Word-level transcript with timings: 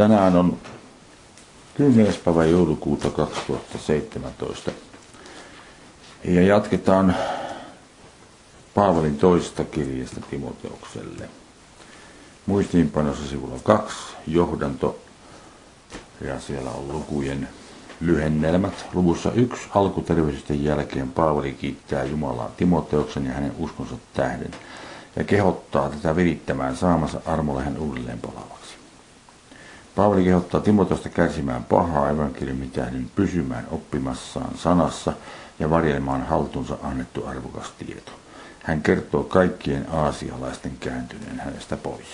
Tänään 0.00 0.36
on 0.36 0.58
10. 1.74 2.14
päivä 2.24 2.44
joulukuuta 2.44 3.10
2017. 3.10 4.70
Ja 6.24 6.42
jatketaan 6.42 7.16
Paavalin 8.74 9.18
toista 9.18 9.64
kirjasta 9.64 10.20
Timoteukselle. 10.30 11.28
Muistiinpanossa 12.46 13.28
sivulla 13.28 13.58
2, 13.62 13.96
johdanto, 14.26 14.98
ja 16.20 16.40
siellä 16.40 16.70
on 16.70 16.88
lukujen 16.88 17.48
lyhennelmät. 18.00 18.86
Luvussa 18.92 19.32
1 19.32 19.68
alkuterveisyysten 19.74 20.64
jälkeen 20.64 21.12
Paavali 21.12 21.52
kiittää 21.52 22.04
Jumalaa 22.04 22.50
Timoteuksen 22.56 23.26
ja 23.26 23.32
hänen 23.32 23.54
uskonsa 23.58 23.94
tähden 24.14 24.50
ja 25.16 25.24
kehottaa 25.24 25.90
tätä 25.90 26.16
virittämään 26.16 26.76
saamassa 26.76 27.20
armolle 27.26 27.64
hän 27.64 27.78
uudelleen 27.78 28.18
palavaksi. 28.18 28.79
Paavali 30.00 30.24
kehottaa 30.24 30.60
Timoteusta 30.60 31.08
kärsimään 31.08 31.64
pahaa 31.64 32.10
evankeliumin 32.10 32.70
tähden 32.70 33.10
pysymään 33.14 33.66
oppimassaan 33.70 34.50
sanassa 34.56 35.12
ja 35.58 35.70
varjelemaan 35.70 36.26
haltuunsa 36.26 36.78
annettu 36.82 37.26
arvokas 37.26 37.72
tieto. 37.78 38.12
Hän 38.62 38.82
kertoo 38.82 39.22
kaikkien 39.24 39.86
aasialaisten 39.92 40.72
kääntyneen 40.80 41.40
hänestä 41.40 41.76
pois. 41.76 42.06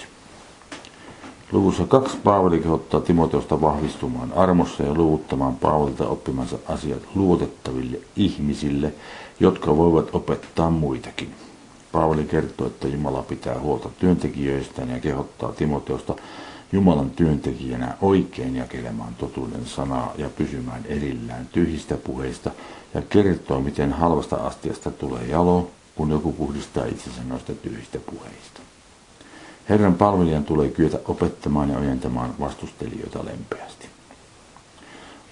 Luvussa 1.52 1.86
kaksi 1.86 2.16
Paavali 2.16 2.58
kehottaa 2.58 3.00
Timoteusta 3.00 3.60
vahvistumaan 3.60 4.32
armossa 4.32 4.82
ja 4.82 4.94
luvuttamaan 4.94 5.56
Paavalilta 5.56 6.06
oppimansa 6.06 6.58
asiat 6.68 7.02
luotettaville 7.14 7.98
ihmisille, 8.16 8.94
jotka 9.40 9.76
voivat 9.76 10.14
opettaa 10.14 10.70
muitakin. 10.70 11.34
Paavali 11.92 12.24
kertoo, 12.24 12.66
että 12.66 12.88
Jumala 12.88 13.22
pitää 13.22 13.58
huolta 13.60 13.88
työntekijöistään 13.98 14.90
ja 14.90 15.00
kehottaa 15.00 15.52
Timoteusta 15.52 16.14
Jumalan 16.76 17.10
työntekijänä 17.10 17.94
oikein 18.00 18.56
jakelemaan 18.56 19.14
totuuden 19.14 19.66
sanaa 19.66 20.12
ja 20.18 20.30
pysymään 20.30 20.84
erillään 20.88 21.48
tyhjistä 21.52 21.96
puheista 21.96 22.50
ja 22.94 23.02
kertoo, 23.02 23.60
miten 23.60 23.92
halvasta 23.92 24.36
astiasta 24.36 24.90
tulee 24.90 25.24
jalo, 25.26 25.70
kun 25.94 26.10
joku 26.10 26.32
puhdistaa 26.32 26.84
itsensä 26.84 27.20
noista 27.28 27.52
tyhjistä 27.54 27.98
puheista. 27.98 28.60
Herran 29.68 29.94
palvelijan 29.94 30.44
tulee 30.44 30.68
kyetä 30.68 30.98
opettamaan 31.04 31.70
ja 31.70 31.78
ojentamaan 31.78 32.34
vastustelijoita 32.40 33.24
lempeästi. 33.24 33.86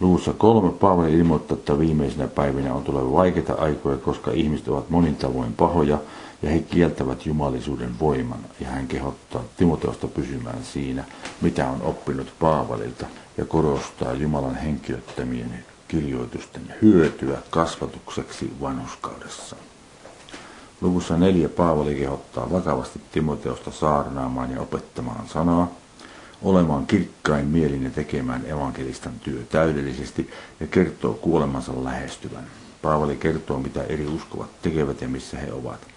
Luvussa 0.01 0.33
kolme 0.33 0.71
Paavali 0.73 1.13
ilmoittaa, 1.13 1.57
että 1.57 1.79
viimeisinä 1.79 2.27
päivinä 2.27 2.75
on 2.75 2.85
tuleva 2.85 3.13
vaikeita 3.13 3.55
aikoja, 3.55 3.97
koska 3.97 4.31
ihmiset 4.31 4.69
ovat 4.69 4.91
monin 4.91 5.17
tavoin 5.17 5.53
pahoja 5.53 5.99
ja 6.43 6.51
he 6.51 6.59
kieltävät 6.59 7.27
jumalisuuden 7.27 7.99
voiman, 8.01 8.41
ja 8.61 8.69
hän 8.69 8.87
kehottaa 8.87 9.43
Timoteosta 9.57 10.09
pysymään 10.09 10.65
siinä, 10.65 11.05
mitä 11.41 11.69
on 11.69 11.83
oppinut 11.83 12.35
Paavalilta, 12.39 13.07
ja 13.37 13.45
korostaa 13.45 14.13
Jumalan 14.13 14.55
henkilöttämien 14.55 15.65
kirjoitusten 15.89 16.75
hyötyä 16.83 17.39
kasvatukseksi 17.51 18.53
vanhuskaudessa. 18.61 19.57
Luvussa 20.81 21.17
neljä 21.17 21.49
Paavali 21.49 21.95
kehottaa 21.95 22.51
vakavasti 22.53 23.01
Timoteosta 23.13 23.71
saarnaamaan 23.71 24.53
ja 24.53 24.61
opettamaan 24.61 25.29
sanaa, 25.29 25.71
olemaan 26.43 26.87
kirkkain 26.87 27.47
mielin 27.47 27.85
ja 27.85 27.91
tekemään 27.91 28.47
evankelistan 28.47 29.13
työ 29.21 29.43
täydellisesti 29.51 30.31
ja 30.61 30.67
kertoo 30.67 31.15
kuolemansa 31.15 31.85
lähestyvän. 31.85 32.45
Paavali 32.83 33.17
kertoo, 33.17 33.59
mitä 33.59 33.83
eri 33.83 34.07
uskovat 34.07 34.63
tekevät 34.63 35.01
ja 35.01 35.09
missä 35.09 35.39
he 35.39 35.53
ovat. 35.53 35.94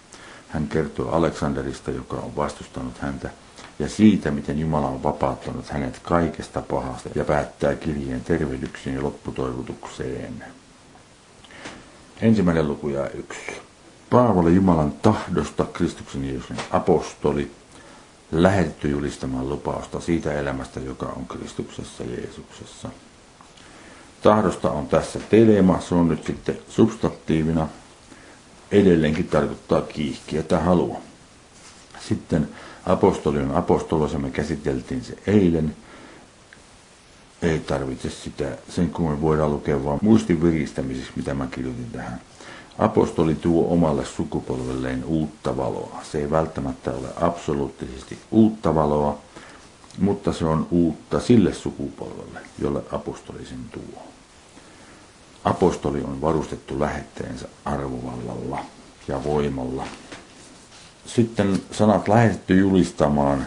Hän 0.48 0.68
kertoo 0.68 1.10
Aleksanderista, 1.10 1.90
joka 1.90 2.16
on 2.16 2.36
vastustanut 2.36 2.98
häntä, 2.98 3.30
ja 3.78 3.88
siitä, 3.88 4.30
miten 4.30 4.58
Jumala 4.58 4.88
on 4.88 5.02
vapauttanut 5.02 5.68
hänet 5.68 5.98
kaikesta 6.02 6.62
pahasta 6.62 7.08
ja 7.14 7.24
päättää 7.24 7.74
kirjeen 7.74 8.24
tervehdyksiin 8.24 8.96
ja 8.96 9.02
lopputoivotukseen. 9.02 10.44
Ensimmäinen 12.20 12.68
luku 12.68 12.88
ja 12.88 13.10
yksi. 13.10 13.52
Paavali 14.10 14.54
Jumalan 14.54 14.92
tahdosta 14.92 15.64
Kristuksen 15.64 16.24
Jeesuksen 16.24 16.56
apostoli, 16.70 17.50
lähetetty 18.32 18.88
julistamaan 18.88 19.48
lupausta 19.48 20.00
siitä 20.00 20.32
elämästä, 20.32 20.80
joka 20.80 21.06
on 21.06 21.26
Kristuksessa 21.26 22.04
Jeesuksessa. 22.04 22.88
Tahdosta 24.22 24.70
on 24.70 24.86
tässä 24.86 25.18
telema, 25.30 25.80
se 25.80 25.94
on 25.94 26.08
nyt 26.08 26.24
sitten 26.24 26.58
substantiivina, 26.68 27.68
edelleenkin 28.72 29.28
tarkoittaa 29.28 29.80
kiihkiä 29.80 30.42
tai 30.42 30.64
halua. 30.64 31.00
Sitten 32.08 32.48
apostoli 32.86 33.38
on 33.38 33.56
apostolossa, 33.56 34.18
me 34.18 34.30
käsiteltiin 34.30 35.04
se 35.04 35.18
eilen. 35.26 35.76
Ei 37.42 37.58
tarvitse 37.58 38.10
sitä, 38.10 38.58
sen 38.68 38.90
kun 38.90 39.20
voidaan 39.20 39.52
lukea 39.52 39.84
vaan 39.84 39.98
muistin 40.02 40.42
viristämiseksi, 40.42 41.12
mitä 41.16 41.34
mä 41.34 41.46
kirjoitin 41.46 41.90
tähän. 41.92 42.20
Apostoli 42.78 43.34
tuo 43.34 43.72
omalle 43.72 44.04
sukupolvelleen 44.04 45.04
uutta 45.04 45.56
valoa. 45.56 46.00
Se 46.02 46.18
ei 46.18 46.30
välttämättä 46.30 46.90
ole 46.90 47.08
absoluuttisesti 47.20 48.18
uutta 48.30 48.74
valoa, 48.74 49.18
mutta 49.98 50.32
se 50.32 50.44
on 50.44 50.66
uutta 50.70 51.20
sille 51.20 51.54
sukupolvelle, 51.54 52.40
jolle 52.58 52.82
apostoli 52.92 53.46
sen 53.46 53.58
tuo. 53.72 54.02
Apostoli 55.44 56.02
on 56.02 56.20
varustettu 56.20 56.80
lähetteensä 56.80 57.48
arvovallalla 57.64 58.58
ja 59.08 59.24
voimalla. 59.24 59.84
Sitten 61.06 61.62
sanat 61.70 62.08
lähetetty 62.08 62.58
julistamaan 62.58 63.46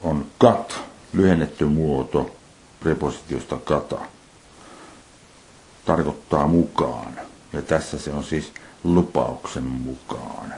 on 0.00 0.26
kat, 0.38 0.80
lyhennetty 1.12 1.64
muoto 1.64 2.30
prepositiosta 2.80 3.56
kata. 3.56 3.98
Tarkoittaa 5.84 6.46
mukaan. 6.46 7.12
Ja 7.52 7.62
tässä 7.62 7.98
se 7.98 8.10
on 8.10 8.24
siis 8.24 8.52
lupauksen 8.84 9.64
mukaan. 9.64 10.54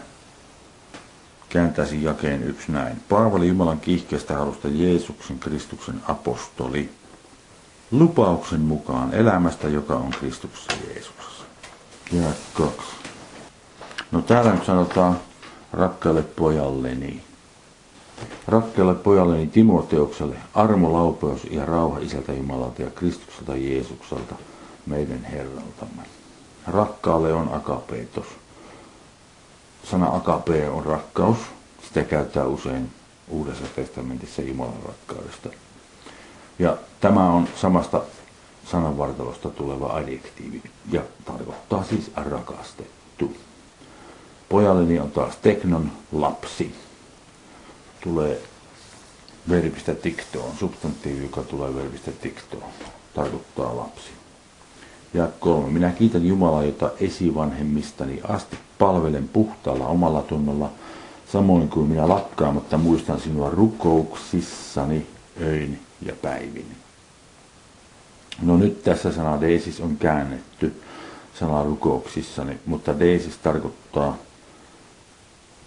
Kääntäisin 1.48 2.02
jakeen 2.02 2.42
yksi 2.42 2.72
näin. 2.72 3.02
Paavali 3.08 3.48
Jumalan 3.48 3.80
kiihkeästä 3.80 4.36
halusta 4.36 4.68
Jeesuksen 4.68 5.38
Kristuksen 5.38 6.02
apostoli 6.08 6.90
lupauksen 7.92 8.60
mukaan 8.60 9.14
elämästä, 9.14 9.68
joka 9.68 9.94
on 9.94 10.10
Kristuksessa 10.10 10.72
Jeesuksessa. 10.88 11.44
Ja 12.12 12.28
kaksi. 12.54 12.92
No 14.12 14.22
täällä 14.22 14.52
nyt 14.52 14.64
sanotaan 14.64 15.20
rakkaalle 15.72 16.22
pojalleni. 16.22 17.22
Rakkaalle 18.46 18.94
pojalleni 18.94 19.46
Timoteukselle 19.46 20.36
armo, 20.54 20.92
laupeus 20.92 21.44
ja 21.50 21.66
rauha 21.66 21.98
Isältä 21.98 22.32
Jumalalta 22.32 22.82
ja 22.82 22.90
Kristukselta 22.90 23.56
Jeesukselta, 23.56 24.34
meidän 24.86 25.24
Herraltamme. 25.24 26.02
Rakkaalle 26.66 27.32
on 27.32 27.54
akapeetos. 27.54 28.26
Sana 29.90 30.16
akape 30.16 30.68
on 30.68 30.86
rakkaus. 30.86 31.38
Sitä 31.88 32.02
käyttää 32.02 32.46
usein 32.46 32.90
Uudessa 33.28 33.64
testamentissa 33.76 34.42
Jumalan 34.42 34.82
rakkaudesta. 34.86 35.48
Ja 36.58 36.76
tämä 37.00 37.30
on 37.30 37.48
samasta 37.56 38.02
sananvartalosta 38.64 39.50
tuleva 39.50 39.86
adjektiivi 39.86 40.62
ja 40.92 41.02
tarkoittaa 41.24 41.84
siis 41.84 42.10
rakastettu. 42.16 43.36
Pojalleni 44.48 45.00
on 45.00 45.10
taas 45.10 45.36
teknon 45.36 45.92
lapsi. 46.12 46.74
Tulee 48.00 48.42
verbistä 49.48 49.94
tiktoon, 49.94 50.56
substantiivi, 50.56 51.22
joka 51.22 51.42
tulee 51.42 51.74
verbistä 51.74 52.10
tiktoon, 52.12 52.70
tarkoittaa 53.14 53.76
lapsi. 53.76 54.10
Ja 55.14 55.28
kolme. 55.40 55.70
Minä 55.70 55.90
kiitän 55.90 56.26
Jumalaa, 56.26 56.64
jota 56.64 56.90
esivanhemmistani 57.00 58.20
asti 58.28 58.58
palvelen 58.78 59.28
puhtaalla 59.28 59.86
omalla 59.86 60.22
tunnolla, 60.22 60.70
samoin 61.32 61.68
kuin 61.68 61.88
minä 61.88 62.08
lakkaamatta 62.08 62.78
muistan 62.78 63.20
sinua 63.20 63.50
rukouksissani 63.50 65.06
öin 65.40 65.80
ja 66.06 66.14
päivin. 66.22 66.76
No 68.42 68.56
nyt 68.56 68.82
tässä 68.82 69.12
sana 69.12 69.40
deesis 69.40 69.80
on 69.80 69.96
käännetty 69.96 70.82
sana 71.40 71.62
rukouksissani, 71.62 72.58
mutta 72.66 72.98
deesis 72.98 73.38
tarkoittaa 73.38 74.16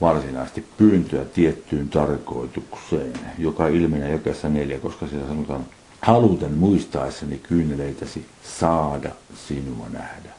varsinaisesti 0.01 0.65
pyyntöä 0.77 1.25
tiettyyn 1.25 1.89
tarkoitukseen, 1.89 3.13
joka 3.37 3.67
ilmenee 3.67 4.11
jakessa 4.11 4.49
neljä, 4.49 4.79
koska 4.79 5.07
siellä 5.07 5.27
sanotaan 5.27 5.65
haluten 6.01 6.53
muistaessani 6.53 7.37
kyyneleitäsi 7.37 8.25
saada 8.43 9.09
sinua 9.47 9.85
nähdä. 9.89 10.29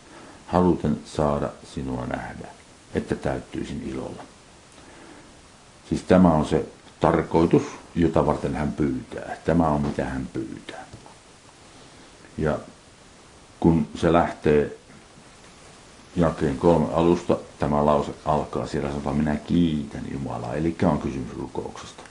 Haluten 0.46 0.98
saada 1.04 1.48
sinua 1.74 2.06
nähdä, 2.06 2.48
että 2.94 3.14
täyttyisin 3.14 3.82
ilolla. 3.92 4.22
Siis 5.88 6.02
tämä 6.02 6.32
on 6.32 6.46
se 6.46 6.64
tarkoitus, 7.00 7.62
jota 7.96 8.26
varten 8.26 8.54
hän 8.54 8.72
pyytää. 8.72 9.36
Tämä 9.44 9.68
on 9.68 9.82
mitä 9.82 10.04
hän 10.04 10.28
pyytää. 10.32 10.84
Ja 12.38 12.58
kun 13.60 13.88
se 13.94 14.12
lähtee 14.12 14.76
jakeen 16.16 16.58
kolme 16.58 16.86
alusta, 16.94 17.36
tämä 17.58 17.86
lause 17.86 18.12
alkaa 18.24 18.66
siellä 18.66 18.90
että 18.90 19.12
minä 19.12 19.36
kiitän 19.36 20.04
Jumalaa, 20.12 20.54
eli 20.54 20.76
on 20.82 20.98
kysymys 20.98 21.36
rukouksesta. 21.36 22.02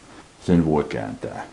Sen 0.46 0.66
voi 0.66 0.84
kääntää 0.84 1.46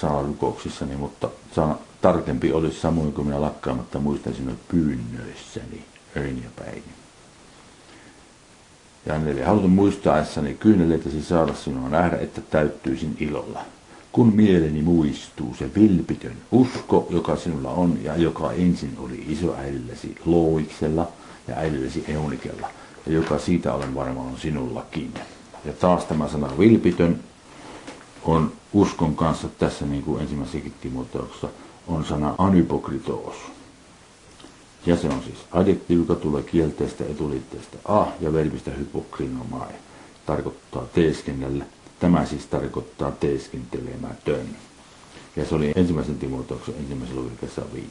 sanarukouksissani, 0.00 0.96
mutta 0.96 1.28
sana, 1.54 1.76
tarkempi 2.00 2.52
olisi 2.52 2.80
samoin 2.80 3.12
kuin 3.12 3.26
minä 3.26 3.40
lakkaamatta 3.40 3.98
muistan 3.98 4.34
sinut 4.34 4.68
pyynnöissäni 4.68 5.84
öin 6.16 6.42
ja 6.44 6.50
päin. 6.64 6.84
Ja 9.06 9.14
Anneli, 9.14 9.42
haluan 9.42 9.70
muistaessani 9.70 10.54
kyyneleitäsi 10.54 11.22
saada 11.22 11.54
sinua 11.54 11.88
nähdä, 11.88 12.16
että 12.16 12.40
täyttyisin 12.40 13.16
ilolla. 13.20 13.64
Kun 14.16 14.32
mieleni 14.34 14.82
muistuu 14.82 15.54
se 15.58 15.70
vilpitön 15.74 16.36
usko, 16.50 17.06
joka 17.10 17.36
sinulla 17.36 17.70
on 17.70 17.98
ja 18.02 18.16
joka 18.16 18.52
ensin 18.52 18.96
oli 18.98 19.24
isoäidilläsi 19.28 20.14
Loiksella 20.24 21.08
ja 21.48 21.56
äidilläsi 21.56 22.04
Eunikella, 22.08 22.68
ja 23.06 23.12
joka 23.12 23.38
siitä 23.38 23.74
olen 23.74 23.94
varma 23.94 24.20
on 24.20 24.38
sinullakin. 24.38 25.14
Ja 25.64 25.72
taas 25.72 26.04
tämä 26.04 26.28
sana 26.28 26.58
vilpitön 26.58 27.20
on 28.24 28.52
uskon 28.72 29.16
kanssa 29.16 29.48
tässä 29.48 29.86
niin 29.86 30.02
kuin 30.02 30.22
ensimmäisessäkin 30.22 30.74
Timoteuksessa 30.80 31.48
on 31.86 32.04
sana 32.04 32.34
anypokritoos. 32.38 33.36
Ja 34.86 34.96
se 34.96 35.06
on 35.08 35.22
siis 35.24 35.38
adjektiivi, 35.52 36.02
joka 36.02 36.14
tulee 36.14 36.42
kielteestä 36.42 37.04
etuliitteestä 37.04 37.76
a 37.84 38.06
ja 38.20 38.32
verbistä 38.32 38.70
hypokrinomai. 38.70 39.72
Tarkoittaa 40.26 40.84
teeskennellä. 40.94 41.64
Tämä 42.00 42.26
siis 42.26 42.46
tarkoittaa 42.46 43.10
teeskentelemätön. 43.10 44.46
Ja 45.36 45.44
se 45.44 45.54
oli 45.54 45.72
ensimmäisen 45.76 46.18
Timoteuksen 46.18 46.74
ensimmäisen 46.74 47.16
luvun 47.16 47.38
5. 47.72 47.88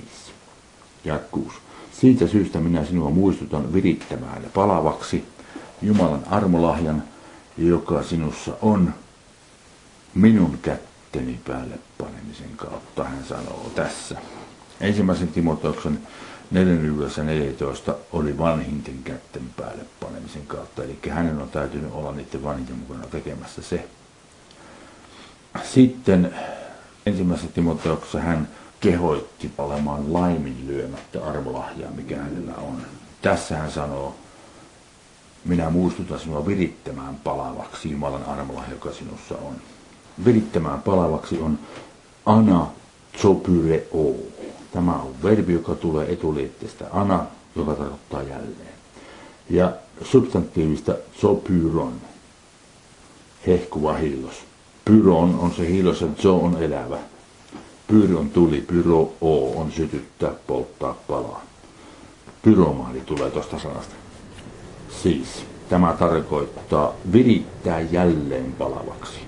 Ja 1.05 1.19
6. 1.31 1.57
Siitä 1.91 2.27
syystä 2.27 2.59
minä 2.59 2.85
sinua 2.85 3.09
muistutan 3.09 3.73
virittämään 3.73 4.45
palavaksi 4.53 5.23
Jumalan 5.81 6.23
armolahjan, 6.29 7.03
joka 7.57 8.03
sinussa 8.03 8.57
on 8.61 8.93
minun 10.15 10.57
kätteni 10.61 11.39
päälle 11.47 11.79
panemisen 11.97 12.57
kautta, 12.57 13.03
hän 13.03 13.25
sanoo 13.29 13.71
tässä. 13.75 14.21
Ensimmäisen 14.81 15.27
Timoteuksen 15.27 15.99
4.14 16.53 17.93
oli 18.13 18.37
vanhinten 18.37 19.03
kätten 19.03 19.43
päälle 19.57 19.83
panemisen 19.99 20.47
kautta, 20.47 20.83
eli 20.83 20.99
hänen 21.09 21.41
on 21.41 21.49
täytynyt 21.49 21.93
olla 21.93 22.11
niiden 22.11 22.43
vanhinten 22.43 22.75
mukana 22.75 23.07
tekemässä 23.07 23.61
se. 23.61 23.87
Sitten 25.63 26.35
ensimmäisessä 27.05 27.51
Timoteuksessa 27.51 28.19
hän 28.19 28.47
kehoitti 28.79 29.51
olemaan 29.57 30.13
laiminlyömättä 30.13 31.25
arvolahjaa, 31.25 31.91
mikä 31.91 32.17
hänellä 32.17 32.55
on. 32.55 32.81
Tässä 33.21 33.57
hän 33.57 33.71
sanoo, 33.71 34.15
minä 35.45 35.69
muistutan 35.69 36.19
sinua 36.19 36.47
virittämään 36.47 37.15
palavaksi 37.15 37.91
Jumalan 37.91 38.23
armolahja, 38.23 38.73
joka 38.73 38.91
sinussa 38.91 39.35
on. 39.35 39.55
Virittämään 40.25 40.81
palavaksi 40.81 41.39
on 41.39 41.59
ana 42.25 42.67
o. 43.93 44.15
Tämä 44.75 44.93
on 44.93 45.13
verbi, 45.23 45.53
joka 45.53 45.75
tulee 45.75 46.13
etuliitteestä 46.13 46.85
ana, 46.91 47.25
joka 47.55 47.73
tarkoittaa 47.73 48.21
jälleen. 48.21 48.75
Ja 49.49 49.71
substantiivista 50.01 50.95
zopyron, 51.21 51.93
hehkuva 53.47 53.93
hiilos. 53.93 54.33
Pyron 54.85 55.39
on 55.39 55.51
se 55.51 55.67
hiilos 55.67 56.01
ja 56.01 56.07
zo 56.21 56.37
on 56.37 56.63
elävä. 56.63 56.97
Pyr 57.87 58.17
on 58.17 58.29
tuli, 58.29 58.61
pyro 58.61 59.13
o 59.21 59.61
on 59.61 59.71
sytyttää, 59.71 60.31
polttaa, 60.47 60.95
palaa. 61.07 61.41
Pyromaali 62.41 63.01
tulee 63.01 63.31
tuosta 63.31 63.59
sanasta. 63.59 63.95
Siis 65.03 65.45
tämä 65.69 65.95
tarkoittaa 65.99 66.93
virittää 67.11 67.81
jälleen 67.81 68.53
palavaksi. 68.57 69.19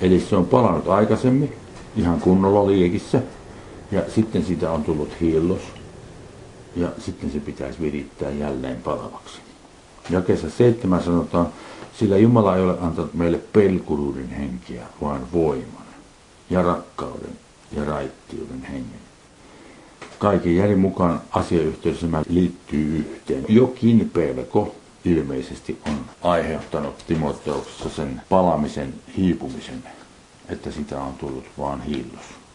Eli 0.00 0.20
se 0.20 0.36
on 0.36 0.46
palannut 0.46 0.88
aikaisemmin, 0.88 1.52
ihan 1.96 2.20
kunnolla 2.20 2.66
liekissä, 2.66 3.22
ja 3.90 4.02
sitten 4.14 4.44
siitä 4.44 4.70
on 4.70 4.84
tullut 4.84 5.20
hiillos, 5.20 5.62
ja 6.76 6.88
sitten 6.98 7.30
se 7.30 7.40
pitäisi 7.40 7.80
virittää 7.80 8.30
jälleen 8.30 8.76
palavaksi. 8.76 9.38
Jakeessa 10.10 10.50
seitsemän 10.50 11.02
sanotaan, 11.02 11.48
sillä 11.98 12.16
Jumala 12.16 12.56
ei 12.56 12.62
ole 12.62 12.78
antanut 12.80 13.14
meille 13.14 13.40
pelkuruuden 13.52 14.28
henkiä, 14.28 14.82
vaan 15.02 15.32
voiman 15.32 15.86
ja 16.50 16.62
rakkauden 16.62 17.38
ja 17.72 17.84
raittiuden 17.84 18.62
hengen. 18.62 19.00
Kaiken 20.18 20.56
järjen 20.56 20.78
mukaan 20.78 21.22
asiayhteydessä 21.30 22.06
liittyy 22.28 22.96
yhteen. 22.98 23.44
Jokin 23.48 24.10
pelko 24.14 24.74
ilmeisesti 25.04 25.78
on 25.86 25.98
aiheuttanut 26.22 27.04
Timoteuksessa 27.06 27.88
sen 27.88 28.22
palamisen 28.28 28.94
hiipumisen, 29.16 29.82
että 30.48 30.70
sitä 30.70 31.00
on 31.00 31.14
tullut 31.14 31.44
vaan 31.58 31.82
hiillos. 31.82 32.45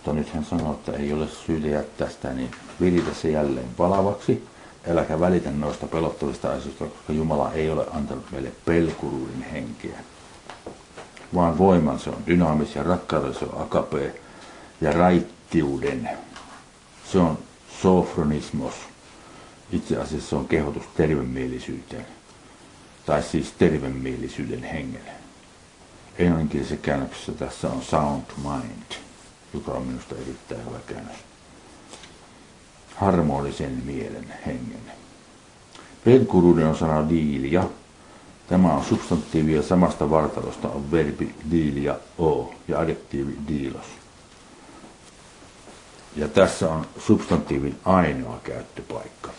Mutta 0.00 0.12
nyt 0.12 0.34
hän 0.34 0.44
sanoo, 0.44 0.72
että 0.72 0.92
ei 0.92 1.12
ole 1.12 1.28
syytä 1.28 1.66
jättää 1.66 2.10
sitä, 2.10 2.32
niin 2.32 2.50
viritä 2.80 3.14
se 3.14 3.30
jälleen 3.30 3.68
palavaksi. 3.76 4.46
Äläkä 4.88 5.20
välitä 5.20 5.50
noista 5.50 5.86
pelottavista 5.86 6.52
asioista, 6.52 6.84
koska 6.84 7.12
Jumala 7.12 7.52
ei 7.52 7.70
ole 7.70 7.86
antanut 7.90 8.24
meille 8.32 8.52
pelkuruuden 8.64 9.42
henkeä. 9.52 9.98
Vaan 11.34 11.58
voiman 11.58 11.98
se 11.98 12.10
on 12.10 12.26
dynaamis 12.26 12.74
ja 12.74 12.82
rakkauden 12.82 13.34
se 13.34 13.44
on 13.44 13.62
akape 13.62 14.14
ja 14.80 14.92
raittiuden. 14.92 16.10
Se 17.12 17.18
on 17.18 17.38
sofronismos. 17.82 18.74
Itse 19.72 19.96
asiassa 19.96 20.28
se 20.28 20.36
on 20.36 20.48
kehotus 20.48 20.84
tervemielisyyteen. 20.96 22.06
Tai 23.06 23.22
siis 23.22 23.52
tervemielisyyden 23.58 24.62
hengelle. 24.62 25.10
Englanninkielisessä 26.18 26.76
käännöksessä 26.76 27.32
tässä 27.32 27.68
on 27.68 27.82
sound 27.82 28.24
mind 28.36 29.09
joka 29.54 29.72
on 29.72 29.86
minusta 29.86 30.14
erittäin 30.14 30.66
hyvä 30.66 30.78
käännös. 30.86 31.16
Harmonisen 32.94 33.82
mielen 33.84 34.34
hengen. 34.46 34.92
Pelkuruuden 36.04 36.66
on 36.66 36.76
sana 36.76 37.08
diilia. 37.08 37.64
Tämä 38.48 38.72
on 38.74 38.84
substantiivi 38.84 39.54
ja 39.54 39.62
samasta 39.62 40.10
vartalosta 40.10 40.68
on 40.68 40.90
verbi 40.90 41.34
diilia 41.50 41.96
o 42.18 42.54
ja 42.68 42.80
adjektiivi 42.80 43.36
diilos. 43.48 43.86
Ja 46.16 46.28
tässä 46.28 46.70
on 46.72 46.86
substantiivin 46.98 47.76
ainoa 47.84 48.40
käyttöpaikka. 48.44 49.30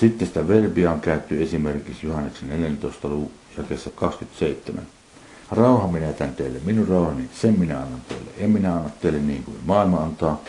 Sitten 0.00 0.28
sitä 0.28 0.48
verbiä 0.48 0.92
on 0.92 1.00
käytetty 1.00 1.42
esimerkiksi 1.42 2.06
Johanneksen 2.06 2.48
14. 2.48 3.08
luvun 3.08 3.30
jakessa 3.58 3.90
27. 3.90 4.86
Rauha 5.50 5.88
minä 5.88 6.06
jätän 6.06 6.34
teille, 6.34 6.58
minun 6.64 6.88
rauhani, 6.88 7.30
sen 7.34 7.58
minä 7.58 7.78
annan 7.78 8.00
teille. 8.08 8.25
En 8.36 8.50
minä 8.50 8.76
anna 8.76 8.90
teille 8.90 9.18
niin 9.18 9.44
kuin 9.44 9.56
maailma 9.64 9.98
antaa. 9.98 10.40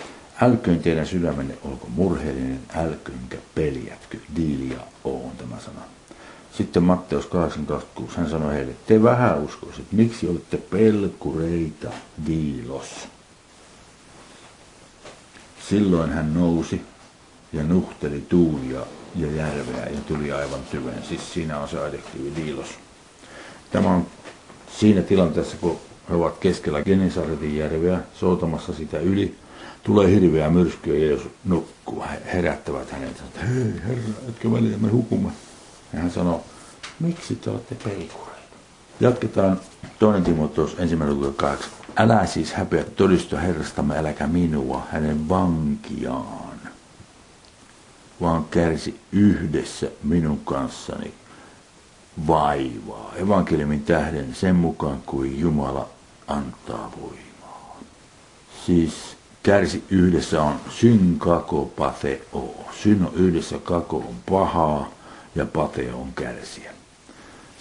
Älköön 0.42 0.80
teidän 0.80 1.08
sydämenne 1.08 1.58
olko 1.64 1.88
murheellinen, 1.96 2.60
älköönkä 2.76 3.38
peljätkö. 3.56 4.18
Diilia 4.36 4.80
on 5.04 5.32
tämä 5.38 5.60
sana. 5.60 5.82
Sitten 6.58 6.84
Matteus 6.84 7.30
8.26, 8.00 8.18
hän 8.18 8.30
sanoi 8.30 8.54
heille, 8.54 8.74
te 8.88 9.04
vähän 9.04 9.44
uskoisit, 9.44 9.92
miksi 9.92 10.28
olette 10.28 10.58
pelkureita, 10.58 11.90
diilos. 12.26 13.08
Silloin 15.70 16.10
hän 16.10 16.34
nousi 16.34 16.82
ja 17.54 17.64
nuhteli 17.64 18.26
tuulia 18.30 18.82
ja 19.16 19.32
järveä 19.32 19.86
ja 19.86 20.02
tuli 20.08 20.32
aivan 20.32 20.60
tyveen. 20.72 21.04
Siis 21.04 21.34
siinä 21.34 21.60
on 21.60 21.70
se 21.70 21.80
adjektiivi 21.80 22.36
diilos. 22.36 22.68
Tämä 23.72 23.90
on 23.90 24.08
siinä 24.80 25.02
tilanteessa, 25.02 25.58
kun 25.58 25.80
he 26.10 26.16
ovat 26.16 26.38
keskellä 26.38 26.84
Genesaretin 26.84 27.58
järveä 27.58 28.00
soutamassa 28.14 28.74
sitä 28.74 29.00
yli, 29.00 29.36
tulee 29.84 30.12
hirveä 30.12 30.50
myrsky 30.50 30.98
ja 30.98 31.12
jos 31.12 31.22
nukkuu, 31.46 32.02
he 32.02 32.34
herättävät 32.34 32.92
hänet, 32.92 33.20
että 33.20 33.40
hei 33.46 33.74
herra, 33.88 34.04
etkö 34.30 34.52
välillä 34.52 34.78
me 34.78 34.90
hukumme. 34.90 35.32
Ja 35.94 36.00
hän 36.00 36.12
sanoo, 36.12 36.44
miksi 37.00 37.36
te 37.36 37.50
olette 37.50 37.76
peikureita? 37.76 38.38
Jatketaan 39.00 39.60
toinen 40.00 40.24
Timoteus 40.24 40.76
ensimmäinen 40.80 41.20
luku 41.20 41.34
kahdeksan. 41.34 41.72
Älä 41.98 42.26
siis 42.26 42.54
häpeä 42.54 42.84
todista 42.84 43.40
Herrastamme, 43.40 43.98
äläkä 43.98 44.28
minua, 44.28 44.88
hänen 44.92 45.30
vankiaan, 45.30 46.58
vaan 48.22 48.46
kärsi 48.46 49.00
yhdessä 49.12 49.88
minun 50.04 50.40
kanssani 50.46 51.14
vaivaa 52.28 53.14
evankeliumin 53.16 53.84
tähden 53.84 54.36
sen 54.36 54.56
mukaan 54.56 55.02
kuin 55.06 55.40
Jumala 55.40 55.90
antaa 56.28 56.92
voimaa. 57.02 57.80
Siis 58.66 59.18
kärsi 59.44 59.84
yhdessä 59.90 60.44
on 60.44 60.60
synkakopateo. 60.70 62.56
Syn 62.84 63.06
on 63.06 63.14
yhdessä, 63.14 63.60
kako 63.60 63.98
on 63.98 64.16
pahaa 64.30 64.90
ja 65.36 65.46
pateo 65.46 66.02
on 66.02 66.14
kärsiä. 66.14 66.74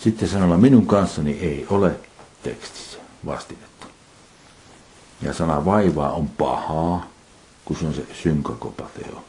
Sitten 0.00 0.28
sanalla 0.28 0.56
minun 0.56 0.86
kanssani 0.86 1.38
ei 1.40 1.66
ole 1.70 1.96
tekstissä 2.42 2.98
vastinetta. 3.26 3.86
Ja 5.22 5.32
sana 5.32 5.64
vaivaa 5.64 6.12
on 6.12 6.28
pahaa, 6.28 7.06
kun 7.64 7.76
se 7.76 7.86
on 7.86 7.94
se 7.94 8.06
synkakopateo. 8.22 9.24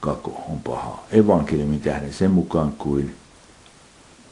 Kako 0.00 0.44
on 0.48 0.60
pahaa. 0.60 1.06
Evankeliumin 1.10 1.80
tähden 1.80 2.12
sen 2.12 2.30
mukaan 2.30 2.72
kuin 2.72 3.16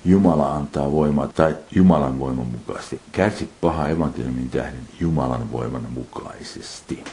Jumala 0.04 0.54
antaa 0.54 0.92
voimaa 0.92 1.28
tai 1.28 1.56
Jumalan 1.70 2.18
voiman 2.18 2.46
mukaisesti. 2.46 3.00
Kärsi 3.12 3.50
paha 3.60 3.88
evankeliumin 3.88 4.50
tähden 4.50 4.88
Jumalan 5.00 5.52
voiman 5.52 5.86
mukaisesti. 5.94 7.04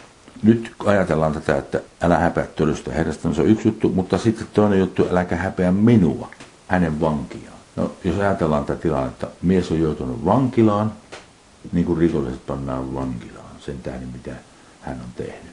Nyt 0.44 0.72
ajatellaan 0.86 1.34
tätä, 1.34 1.58
että 1.58 1.82
älä 2.02 2.18
häpeä 2.18 2.46
todista 2.46 2.92
Herrasta, 2.92 3.28
no 3.28 3.34
se 3.34 3.42
on 3.42 3.48
yksi 3.48 3.68
juttu, 3.68 3.90
mutta 3.90 4.18
sitten 4.18 4.48
toinen 4.54 4.80
juttu, 4.80 5.08
äläkä 5.12 5.36
häpeä 5.36 5.72
minua, 5.72 6.30
hänen 6.68 7.02
vankiaan. 7.02 7.58
No, 7.76 7.92
jos 8.04 8.20
ajatellaan 8.20 8.66
tätä 8.66 8.82
tilannetta, 8.82 9.28
mies 9.42 9.72
on 9.72 9.80
joutunut 9.80 10.26
vankilaan, 10.26 10.94
niin 11.72 11.86
kuin 11.86 12.00
rikolliset 12.00 12.46
pannaan 12.46 12.96
vankilaan 12.96 13.56
sen 13.60 13.78
tähden, 13.84 14.10
mitä 14.14 14.32
hän 14.82 14.96
on 14.96 15.14
tehnyt. 15.16 15.52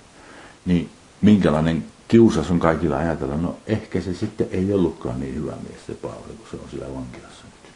Niin 0.66 0.90
minkälainen 1.22 1.84
kiusas 2.14 2.50
on 2.50 2.60
kaikilla 2.60 2.96
ajatella, 2.96 3.36
no 3.36 3.56
ehkä 3.66 4.00
se 4.00 4.14
sitten 4.14 4.46
ei 4.50 4.72
ollutkaan 4.72 5.20
niin 5.20 5.34
hyvä 5.34 5.52
mies 5.52 5.86
se 5.86 5.94
Paavali, 5.94 6.32
kun 6.38 6.46
se 6.50 6.56
on 6.56 6.70
siellä 6.70 6.94
vankilassa 6.94 7.44
nyt. 7.44 7.72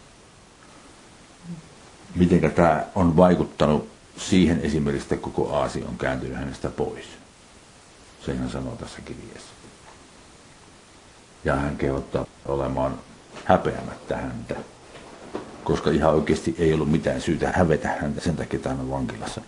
Mitenkä 2.15 2.51
tämä 2.51 2.85
on 2.95 3.17
vaikuttanut 3.17 3.89
siihen 4.17 4.61
esimerkiksi, 4.61 5.05
että 5.05 5.17
koko 5.17 5.57
Aasia 5.57 5.89
on 5.89 5.99
kääntynyt 5.99 6.37
hänestä 6.37 6.69
pois. 6.69 7.05
Sen 8.27 8.39
hän 8.39 8.51
sanoo 8.51 8.77
tässä 8.77 9.01
kirjeessä. 9.01 9.51
Ja 11.45 11.57
hän 11.57 11.77
kehottaa 11.77 12.27
olemaan 12.47 12.99
häpeämättä 13.45 14.17
häntä, 14.17 14.55
koska 15.65 15.91
ihan 15.91 16.15
oikeasti 16.15 16.55
ei 16.59 16.75
ollut 16.75 16.91
mitään 16.91 17.21
syytä 17.21 17.53
hävetä 17.57 17.89
häntä 18.01 18.21
sen 18.21 18.37
takia, 18.37 18.61
on 18.71 18.91
vankilassa. 18.91 19.41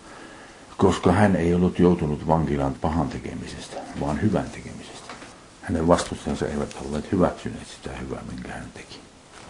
Koska 0.77 1.11
hän 1.11 1.35
ei 1.35 1.53
ollut 1.53 1.79
joutunut 1.79 2.27
vankilaan 2.27 2.75
pahan 2.81 3.09
tekemisestä, 3.09 3.77
vaan 3.99 4.21
hyvän 4.21 4.43
tekemisestä. 4.45 4.70
Hänen 5.61 5.87
vastustajansa 5.87 6.47
eivät 6.47 6.75
olleet 6.85 7.11
hyväksyneet 7.11 7.67
sitä 7.67 7.97
hyvää, 7.97 8.21
minkä 8.31 8.51
hän 8.51 8.67
teki. 8.73 8.99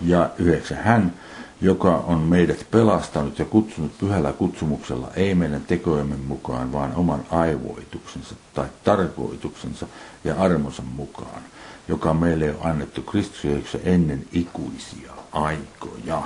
Ja 0.02 0.30
yhdeksän, 0.38 0.78
hän, 0.78 1.14
joka 1.62 1.98
on 1.98 2.20
meidät 2.20 2.68
pelastanut 2.72 3.40
ja 3.40 3.46
kutsunut 3.46 3.98
pyhällä 3.98 4.34
kutsumuksella, 4.34 5.12
ei 5.16 5.36
meidän 5.36 5.62
tekojemme 5.62 6.16
mukaan, 6.16 6.72
vaan 6.72 6.96
oman 6.96 7.26
aivoituksensa 7.30 8.36
tai 8.54 8.66
tarkoituksensa 8.84 9.88
ja 10.24 10.36
armonsa 10.36 10.84
mukaan, 10.96 11.42
joka 11.88 12.14
meille 12.14 12.56
on 12.56 12.72
annettu 12.72 13.02
Kristuksessa 13.02 13.78
ennen 13.84 14.26
ikuisia 14.32 15.12
aikoja. 15.32 16.22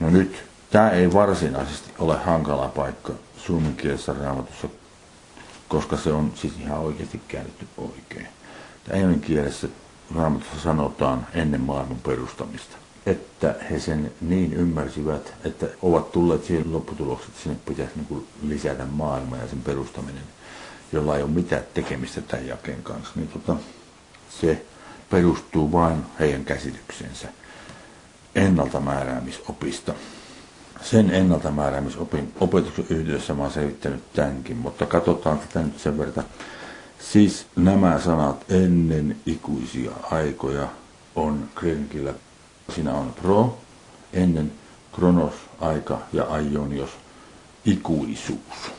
No 0.00 0.10
nyt, 0.10 0.44
tämä 0.70 0.90
ei 0.90 1.12
varsinaisesti 1.12 1.90
ole 1.98 2.16
hankala 2.16 2.68
paikka 2.68 3.12
suomenkielisessä 3.36 4.12
raamatussa, 4.12 4.68
koska 5.68 5.96
se 5.96 6.12
on 6.12 6.32
siis 6.34 6.52
ihan 6.60 6.78
oikeasti 6.78 7.20
käännetty 7.28 7.66
oikein. 7.76 8.28
Englannin 8.90 9.20
kielessä 9.20 9.68
raamatussa 10.14 10.60
sanotaan 10.60 11.26
ennen 11.34 11.60
maailman 11.60 11.96
perustamista, 11.96 12.76
että 13.06 13.54
he 13.70 13.80
sen 13.80 14.12
niin 14.20 14.52
ymmärsivät, 14.52 15.34
että 15.44 15.66
ovat 15.82 16.12
tulleet 16.12 16.44
siihen 16.44 16.72
lopputulokseen, 16.72 17.30
että 17.30 17.42
sinne 17.42 17.58
pitäisi 17.66 17.92
niin 17.96 18.26
lisätä 18.42 18.84
maailma 18.84 19.36
ja 19.36 19.48
sen 19.48 19.62
perustaminen, 19.62 20.22
jolla 20.92 21.16
ei 21.16 21.22
ole 21.22 21.30
mitään 21.30 21.62
tekemistä 21.74 22.20
tämän 22.20 22.46
jakeen 22.46 22.82
kanssa. 22.82 23.12
Niin 23.16 23.28
tota, 23.28 23.56
se 24.40 24.64
perustuu 25.10 25.72
vain 25.72 26.02
heidän 26.20 26.44
käsityksensä 26.44 27.28
ennaltamääräämisopista. 28.34 29.94
Sen 30.82 31.10
ennaltamääräämisopin 31.10 32.32
opetuksen 32.40 32.86
yhteydessä 32.88 33.34
mä 33.34 33.42
oon 33.42 33.52
selvittänyt 33.52 34.12
tämänkin, 34.12 34.56
mutta 34.56 34.86
katsotaan 34.86 35.38
tätä 35.38 35.62
nyt 35.62 35.78
sen 35.78 35.98
verran. 35.98 36.24
Siis 37.10 37.46
nämä 37.56 38.00
sanat 38.00 38.44
ennen 38.50 39.16
ikuisia 39.26 39.90
aikoja 40.10 40.68
on 41.14 41.48
krenkillä. 41.54 42.14
Siinä 42.74 42.94
on 42.94 43.12
pro, 43.22 43.58
ennen, 44.12 44.52
kronos, 44.92 45.34
aika 45.60 45.98
ja 46.12 46.24
aionios, 46.24 46.90
ikuisuus. 47.64 48.72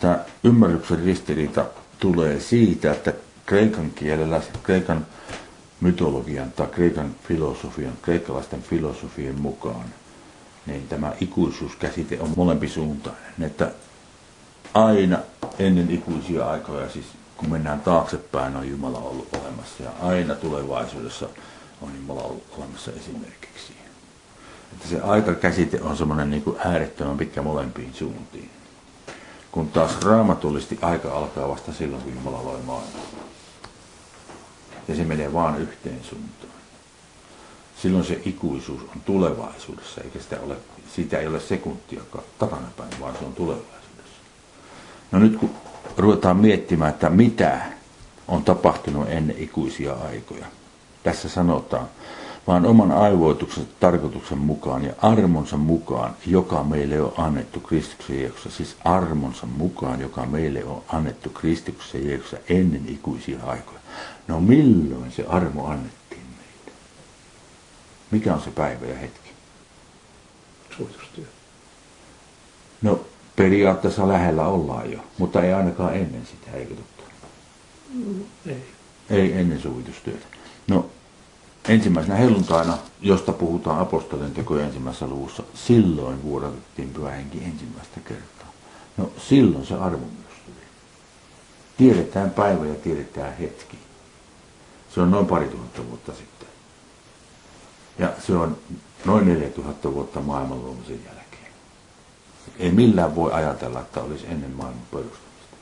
Tämä 0.00 0.18
ymmärryksen 0.44 0.98
ristiriita 1.04 1.64
tulee 1.98 2.40
siitä, 2.40 2.92
että 2.92 3.12
kreikan 3.46 3.90
kielellä, 3.90 4.40
kreikan 4.62 5.06
mytologian 5.80 6.52
tai 6.52 6.66
kreikan 6.66 7.14
filosofian, 7.28 7.92
kreikkalaisten 8.02 8.62
filosofien 8.62 9.40
mukaan, 9.40 9.86
niin 10.66 10.88
tämä 10.88 11.12
ikuisuuskäsite 11.20 12.20
on 12.20 12.32
molempi 12.36 12.68
suuntainen. 12.68 13.42
Että 13.42 13.70
aina 14.74 15.18
ennen 15.58 15.90
ikuisia 15.90 16.50
aikoja, 16.50 16.88
siis 16.88 17.06
kun 17.42 17.50
mennään 17.50 17.80
taaksepäin, 17.80 18.56
on 18.56 18.68
Jumala 18.68 18.98
ollut 18.98 19.28
olemassa 19.42 19.82
ja 19.82 19.90
aina 20.02 20.34
tulevaisuudessa 20.34 21.28
on 21.80 21.94
Jumala 21.96 22.22
ollut 22.22 22.44
olemassa 22.58 22.92
esimerkiksi. 22.92 23.72
Että 24.72 24.88
se 24.88 25.00
aikakäsite 25.00 25.80
on 25.80 25.96
semmoinen 25.96 26.30
niin 26.30 26.42
kuin 26.42 26.56
äärettömän 26.64 27.18
pitkä 27.18 27.42
molempiin 27.42 27.94
suuntiin. 27.94 28.50
Kun 29.52 29.68
taas 29.68 30.00
raamatullisesti 30.00 30.78
aika 30.82 31.12
alkaa 31.12 31.48
vasta 31.48 31.72
silloin, 31.72 32.02
kun 32.02 32.14
Jumala 32.14 32.44
loi 32.44 32.62
maailman 32.62 33.02
ja 34.88 34.96
se 34.96 35.04
menee 35.04 35.32
vaan 35.32 35.60
yhteen 35.60 36.04
suuntaan. 36.04 36.52
Silloin 37.82 38.04
se 38.04 38.20
ikuisuus 38.24 38.82
on 38.82 39.00
tulevaisuudessa, 39.04 40.00
eikä 40.00 40.18
sitä 40.18 40.40
ole, 40.40 40.56
siitä 40.94 41.18
ei 41.18 41.26
ole 41.26 41.40
sekuntiakaan 41.40 42.24
takanapäin, 42.38 43.00
vaan 43.00 43.16
se 43.18 43.24
on 43.24 43.34
tulevaisuudessa. 43.34 44.20
No 45.12 45.18
nyt 45.18 45.36
kun 45.36 45.50
ruvetaan 45.96 46.36
miettimään, 46.36 46.90
että 46.90 47.10
mitä 47.10 47.60
on 48.28 48.44
tapahtunut 48.44 49.08
ennen 49.08 49.36
ikuisia 49.38 49.92
aikoja. 49.92 50.46
Tässä 51.02 51.28
sanotaan, 51.28 51.88
vaan 52.46 52.66
oman 52.66 52.92
aivoituksen 52.92 53.68
tarkoituksen 53.80 54.38
mukaan 54.38 54.84
ja 54.84 54.92
armonsa 55.02 55.56
mukaan, 55.56 56.14
joka 56.26 56.64
meille 56.64 57.00
on 57.00 57.12
annettu 57.16 57.60
Kristuksen 57.60 58.20
Jeesuksessa, 58.20 58.56
siis 58.56 58.76
armonsa 58.84 59.46
mukaan, 59.46 60.00
joka 60.00 60.26
meille 60.26 60.64
on 60.64 60.82
annettu 60.88 61.30
Kristuksen 61.30 62.08
Jeesuksessa 62.08 62.44
ennen 62.48 62.88
ikuisia 62.88 63.38
aikoja. 63.46 63.80
No 64.28 64.40
milloin 64.40 65.12
se 65.12 65.24
armo 65.28 65.66
annettiin 65.66 66.26
meille? 66.36 66.72
Mikä 68.10 68.34
on 68.34 68.42
se 68.42 68.50
päivä 68.50 68.86
ja 68.86 68.98
hetki? 68.98 69.30
Suositustyö. 70.76 71.24
No 72.82 73.00
periaatteessa 73.36 74.08
lähellä 74.08 74.46
ollaan 74.46 74.92
jo, 74.92 74.98
mutta 75.18 75.42
ei 75.42 75.52
ainakaan 75.52 75.94
ennen 75.94 76.26
sitä, 76.26 76.56
eikö 76.56 76.74
totta? 76.74 77.02
Ei. 78.46 78.64
Ei 79.10 79.32
ennen 79.32 79.60
sovitustyötä. 79.60 80.26
No 80.68 80.86
ensimmäisenä 81.68 82.16
helluntaina, 82.16 82.78
josta 83.00 83.32
puhutaan 83.32 83.78
apostolien 83.80 84.32
tekojen 84.32 84.66
ensimmäisessä 84.66 85.06
luvussa, 85.06 85.42
silloin 85.54 86.22
vuodatettiin 86.22 86.90
pyhä 86.90 87.10
henki 87.10 87.44
ensimmäistä 87.44 88.00
kertaa. 88.00 88.52
No 88.96 89.10
silloin 89.18 89.66
se 89.66 89.74
arvo 89.74 90.06
myös 90.06 90.38
tuli. 90.46 90.66
Tiedetään 91.76 92.30
päivä 92.30 92.66
ja 92.66 92.74
tiedetään 92.74 93.36
hetki. 93.36 93.78
Se 94.94 95.00
on 95.00 95.10
noin 95.10 95.26
pari 95.26 95.48
tuhatta 95.48 95.88
vuotta 95.88 96.12
sitten. 96.12 96.48
Ja 97.98 98.12
se 98.26 98.32
on 98.32 98.56
noin 99.04 99.28
4000 99.28 99.94
vuotta 99.94 100.20
maailman 100.20 100.62
luomisen 100.62 101.00
jälkeen. 101.04 101.21
Ei 102.58 102.70
millään 102.70 103.14
voi 103.14 103.32
ajatella, 103.32 103.80
että 103.80 104.00
olisi 104.00 104.26
ennen 104.26 104.50
maailman 104.50 104.82
perustamista. 104.90 105.56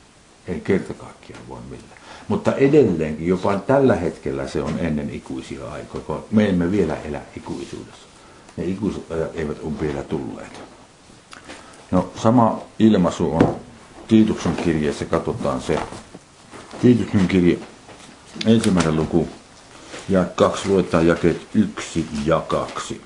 Ei 0.48 0.60
kerta 0.60 0.94
kaikkiaan 0.94 1.48
voi 1.48 1.60
millään. 1.70 2.00
Mutta 2.28 2.54
edelleenkin, 2.54 3.26
jopa 3.26 3.58
tällä 3.58 3.94
hetkellä 3.94 4.48
se 4.48 4.62
on 4.62 4.78
ennen 4.78 5.10
ikuisia 5.10 5.72
aikoja, 5.72 6.04
kun 6.04 6.24
me 6.30 6.48
emme 6.48 6.70
vielä 6.70 6.96
elä 6.96 7.20
ikuisuudessa. 7.36 8.06
Ne 8.56 8.64
ikuiset 8.64 9.12
ajat 9.12 9.30
eivät 9.34 9.58
ole 9.62 9.72
vielä 9.80 10.02
tulleet. 10.02 10.60
No, 11.90 12.10
sama 12.22 12.62
ilmaisu 12.78 13.32
on 13.36 13.56
Tiituksen 14.08 14.56
kirjeessä, 14.56 15.04
katsotaan 15.04 15.62
se. 15.62 15.78
Tiituksen 16.82 17.28
kirje 17.28 17.58
ensimmäinen 18.46 18.96
luku 18.96 19.28
ja 20.08 20.24
kaksi 20.24 20.68
luetaan 20.68 21.06
jakeet 21.06 21.46
yksi 21.54 22.06
ja 22.24 22.40
kaksi. 22.40 23.00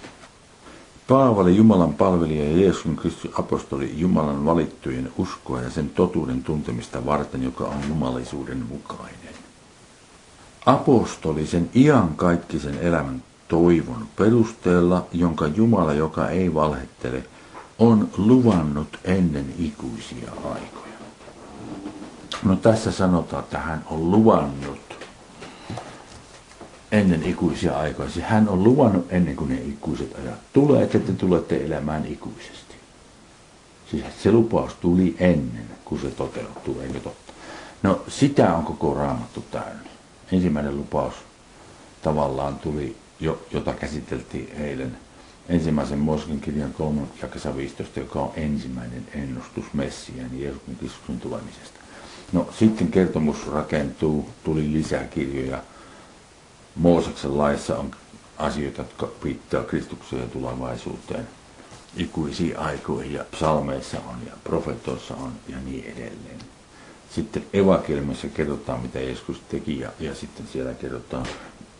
Paavali, 1.09 1.57
Jumalan 1.57 1.95
palvelija 1.95 2.45
ja 2.45 2.57
Jeesuksen 2.57 2.97
Kristus 2.97 3.31
apostoli 3.39 3.95
Jumalan 3.97 4.45
valittujen 4.45 5.13
uskoa 5.19 5.61
ja 5.61 5.71
sen 5.71 5.91
totuuden 5.91 6.45
tuntemista 6.45 7.07
varten, 7.07 7.43
joka 7.43 7.65
on 7.65 7.89
jumalisuuden 7.89 8.67
mukainen. 8.69 9.35
Apostoli 10.67 11.47
sen 11.47 11.71
iankaikkisen 11.75 12.79
elämän 12.81 13.23
toivon 13.49 14.07
perusteella, 14.17 15.07
jonka 15.13 15.47
Jumala, 15.47 15.93
joka 15.93 16.29
ei 16.29 16.55
valhettele, 16.55 17.25
on 17.79 18.09
luvannut 18.17 18.99
ennen 19.05 19.55
ikuisia 19.59 20.31
aikoja. 20.45 20.85
No 22.45 22.57
tässä 22.57 22.93
sanotaan, 22.93 23.43
että 23.45 23.59
hän 23.59 23.85
on 23.91 24.11
luvannut 24.11 24.74
ennen 26.95 27.23
ikuisia 27.23 27.79
aikoja. 27.79 28.11
Siis 28.11 28.25
hän 28.25 28.49
on 28.49 28.65
luvannut 28.65 29.07
ennen 29.11 29.37
kuin 29.37 29.51
ne 29.51 29.63
ikuiset 29.63 30.15
ajat 30.19 30.39
tulee, 30.53 30.83
että 30.83 30.99
te 30.99 31.13
tulette 31.13 31.65
elämään 31.65 32.07
ikuisesti. 32.07 32.75
Siis 33.91 34.05
se 34.23 34.33
lupaus 34.33 34.75
tuli 34.75 35.17
ennen 35.19 35.65
kuin 35.85 36.01
se 36.01 36.11
toteutuu, 36.11 36.81
eikö 36.81 37.01
totta? 37.01 37.33
No 37.83 38.03
sitä 38.09 38.55
on 38.55 38.65
koko 38.65 38.95
raamattu 38.95 39.45
täynnä. 39.51 39.91
Ensimmäinen 40.33 40.77
lupaus 40.77 41.15
tavallaan 42.03 42.59
tuli 42.59 42.97
jota 43.51 43.75
käsiteltiin 43.75 44.49
eilen 44.59 44.97
ensimmäisen 45.49 45.99
Moskin 45.99 46.41
kirjan 46.41 46.73
3 46.73 47.03
jakessa 47.23 47.57
15, 47.57 48.01
joka 48.01 48.21
on 48.21 48.33
ensimmäinen 48.37 49.07
ennustus 49.15 49.65
Messiaan 49.73 50.31
Jeesuksen 50.39 51.21
tulemisesta. 51.21 51.81
No 52.33 52.49
sitten 52.59 52.89
kertomus 52.89 53.47
rakentuu, 53.47 54.29
tuli 54.45 54.73
lisää 54.73 55.05
kirjoja. 55.05 55.63
Mooseksen 56.75 57.39
laissa 57.39 57.79
on 57.79 57.91
asioita, 58.39 58.81
jotka 58.83 59.09
viittaa 59.25 59.63
Kristukseen 59.63 60.31
tulevaisuuteen, 60.31 61.29
ikuisiin 61.97 62.59
aikoihin 62.59 63.13
ja 63.13 63.25
psalmeissa 63.31 63.97
on 64.09 64.17
ja 64.27 64.33
profetoissa 64.45 65.15
on 65.15 65.33
ja 65.49 65.57
niin 65.65 65.85
edelleen. 65.85 66.39
Sitten 67.11 67.45
evankeliumissa 67.53 68.29
kerrotaan, 68.29 68.81
mitä 68.81 68.99
Jeesus 69.01 69.41
teki 69.49 69.81
ja, 69.81 69.91
ja 70.01 70.15
sitten 70.15 70.47
siellä 70.53 70.75
kerrotaan 70.75 71.27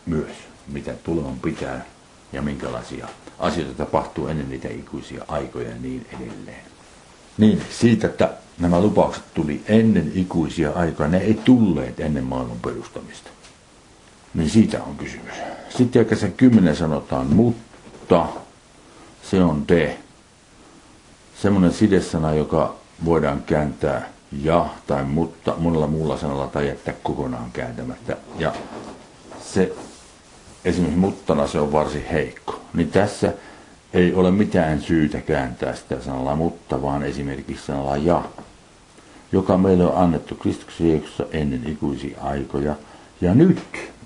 myös, 0.05 0.31
mitä 0.67 0.93
tulevan 1.03 1.39
pitää 1.39 1.85
ja 2.33 2.41
minkälaisia 2.41 3.07
asioita 3.39 3.73
tapahtuu 3.73 4.27
ennen 4.27 4.49
niitä 4.49 4.67
ikuisia 4.67 5.25
aikoja 5.27 5.69
ja 5.69 5.75
niin 5.81 6.07
edelleen. 6.09 6.63
Niin, 7.37 7.61
siitä, 7.69 8.07
että 8.07 8.33
nämä 8.59 8.81
lupaukset 8.81 9.23
tuli 9.33 9.61
ennen 9.67 10.11
ikuisia 10.15 10.71
aikoja, 10.71 11.09
ne 11.09 11.17
ei 11.17 11.33
tulleet 11.33 11.99
ennen 11.99 12.23
maailman 12.23 12.59
perustamista. 12.59 13.29
Niin 14.35 14.49
siitä 14.49 14.83
on 14.83 14.95
kysymys. 14.95 15.33
Sitten 15.77 15.99
jakeessa 15.99 16.27
kymmenen 16.27 16.75
sanotaan, 16.75 17.27
mutta 17.27 18.27
se 19.23 19.43
on 19.43 19.67
de. 19.67 19.97
Semmoinen 21.41 21.73
sidesana, 21.73 22.33
joka 22.33 22.75
voidaan 23.05 23.43
kääntää 23.43 24.09
ja 24.43 24.69
tai 24.87 25.03
mutta 25.03 25.53
monella 25.57 25.87
muulla 25.87 26.17
sanalla 26.17 26.47
tai 26.47 26.67
jättää 26.67 26.93
kokonaan 27.03 27.51
kääntämättä. 27.51 28.17
Ja 28.39 28.53
se 29.41 29.75
esimerkiksi 30.65 30.99
muttana 30.99 31.47
se 31.47 31.59
on 31.59 31.71
varsin 31.71 32.05
heikko. 32.11 32.61
Niin 32.73 32.91
tässä 32.91 33.33
ei 33.93 34.13
ole 34.13 34.31
mitään 34.31 34.81
syytä 34.81 35.21
kääntää 35.21 35.75
sitä 35.75 36.01
sanalla 36.01 36.35
mutta, 36.35 36.81
vaan 36.81 37.03
esimerkiksi 37.03 37.65
sanalla 37.65 37.97
ja, 37.97 38.23
joka 39.31 39.57
meille 39.57 39.85
on 39.85 39.97
annettu 39.97 40.35
Kristuksen 40.35 41.03
ennen 41.31 41.67
ikuisia 41.67 42.17
aikoja. 42.21 42.75
Ja 43.21 43.35
nyt 43.35 43.63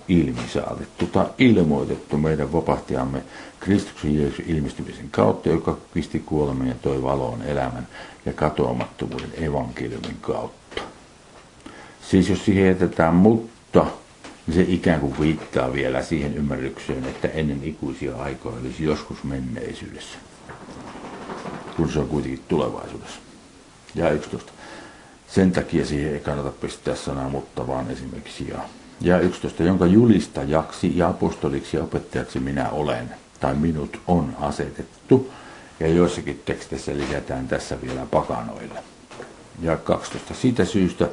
ilmisaatettu 0.10 1.08
tai 1.08 1.26
ilmoitettu 1.38 2.18
meidän 2.18 2.54
vapahtiamme 2.54 3.24
Kristuksen 3.60 4.16
Jeesuksen 4.16 4.56
ilmestymisen 4.56 5.10
kautta, 5.12 5.50
joka 5.50 5.78
pisti 5.94 6.20
kuoleman 6.20 6.68
ja 6.68 6.76
toi 6.82 7.04
valoon 7.04 7.42
elämän 7.42 7.88
ja 8.26 8.34
katoamattomuuden 8.34 9.32
evankeliumin 9.44 10.18
kautta. 10.22 10.82
Siis 12.10 12.30
jos 12.30 12.46
siihen 12.46 12.66
jätetään 12.66 13.16
mutta, 13.16 13.86
niin 14.48 14.56
se 14.56 14.66
ikään 14.68 15.00
kuin 15.00 15.20
viittaa 15.20 15.74
vielä 15.74 16.04
siihen 16.04 16.38
ymmärrykseen, 16.38 17.04
että 17.04 17.28
ennen 17.28 17.64
ikuisia 17.64 18.16
aikoja 18.16 18.56
olisi 18.62 18.84
joskus 18.84 19.24
menneisyydessä, 19.24 20.18
kun 21.78 21.92
se 21.92 22.00
on 22.00 22.08
kuitenkin 22.08 22.44
tulevaisuudessa. 22.48 23.20
Ja 23.96 24.12
11. 24.12 24.52
Sen 25.28 25.52
takia 25.52 25.86
siihen 25.86 26.14
ei 26.14 26.20
kannata 26.20 26.52
pistää 26.52 26.96
sanaa 26.96 27.30
mutta, 27.30 27.68
vaan 27.68 27.92
esimerkiksi 27.92 28.48
ja. 28.50 28.60
Ja 29.02 29.20
11. 29.20 29.64
Jonka 29.64 29.86
julistajaksi 29.86 30.98
ja 30.98 31.08
apostoliksi 31.08 31.78
ja 31.78 31.84
opettajaksi 31.84 32.40
minä 32.40 32.70
olen, 32.70 33.10
tai 33.40 33.56
minut 33.56 34.02
on 34.08 34.36
asetettu. 34.40 35.32
Ja 35.80 35.88
joissakin 35.88 36.42
teksteissä 36.46 36.98
lisätään 36.98 37.48
tässä 37.48 37.82
vielä 37.82 38.06
pakanoille. 38.12 38.84
Ja 39.62 39.78
12. 39.78 40.34
Siitä 40.34 40.66
syystä 40.66 41.08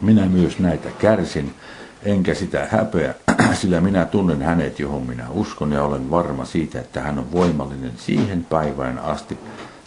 minä 0.00 0.26
myös 0.26 0.58
näitä 0.58 0.90
kärsin, 0.98 1.54
enkä 2.02 2.34
sitä 2.34 2.68
häpeä, 2.70 3.14
sillä 3.60 3.80
minä 3.80 4.04
tunnen 4.04 4.42
hänet, 4.42 4.78
johon 4.78 5.06
minä 5.06 5.30
uskon, 5.30 5.72
ja 5.72 5.84
olen 5.84 6.10
varma 6.10 6.44
siitä, 6.44 6.80
että 6.80 7.00
hän 7.00 7.18
on 7.18 7.32
voimallinen 7.32 7.92
siihen 7.96 8.44
päivään 8.44 8.98
asti 8.98 9.38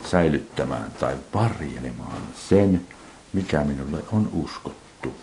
säilyttämään 0.05 0.91
tai 0.99 1.15
varjelemaan 1.33 2.21
sen, 2.49 2.81
mikä 3.33 3.63
minulle 3.63 4.03
on 4.11 4.29
uskottu. 4.33 5.13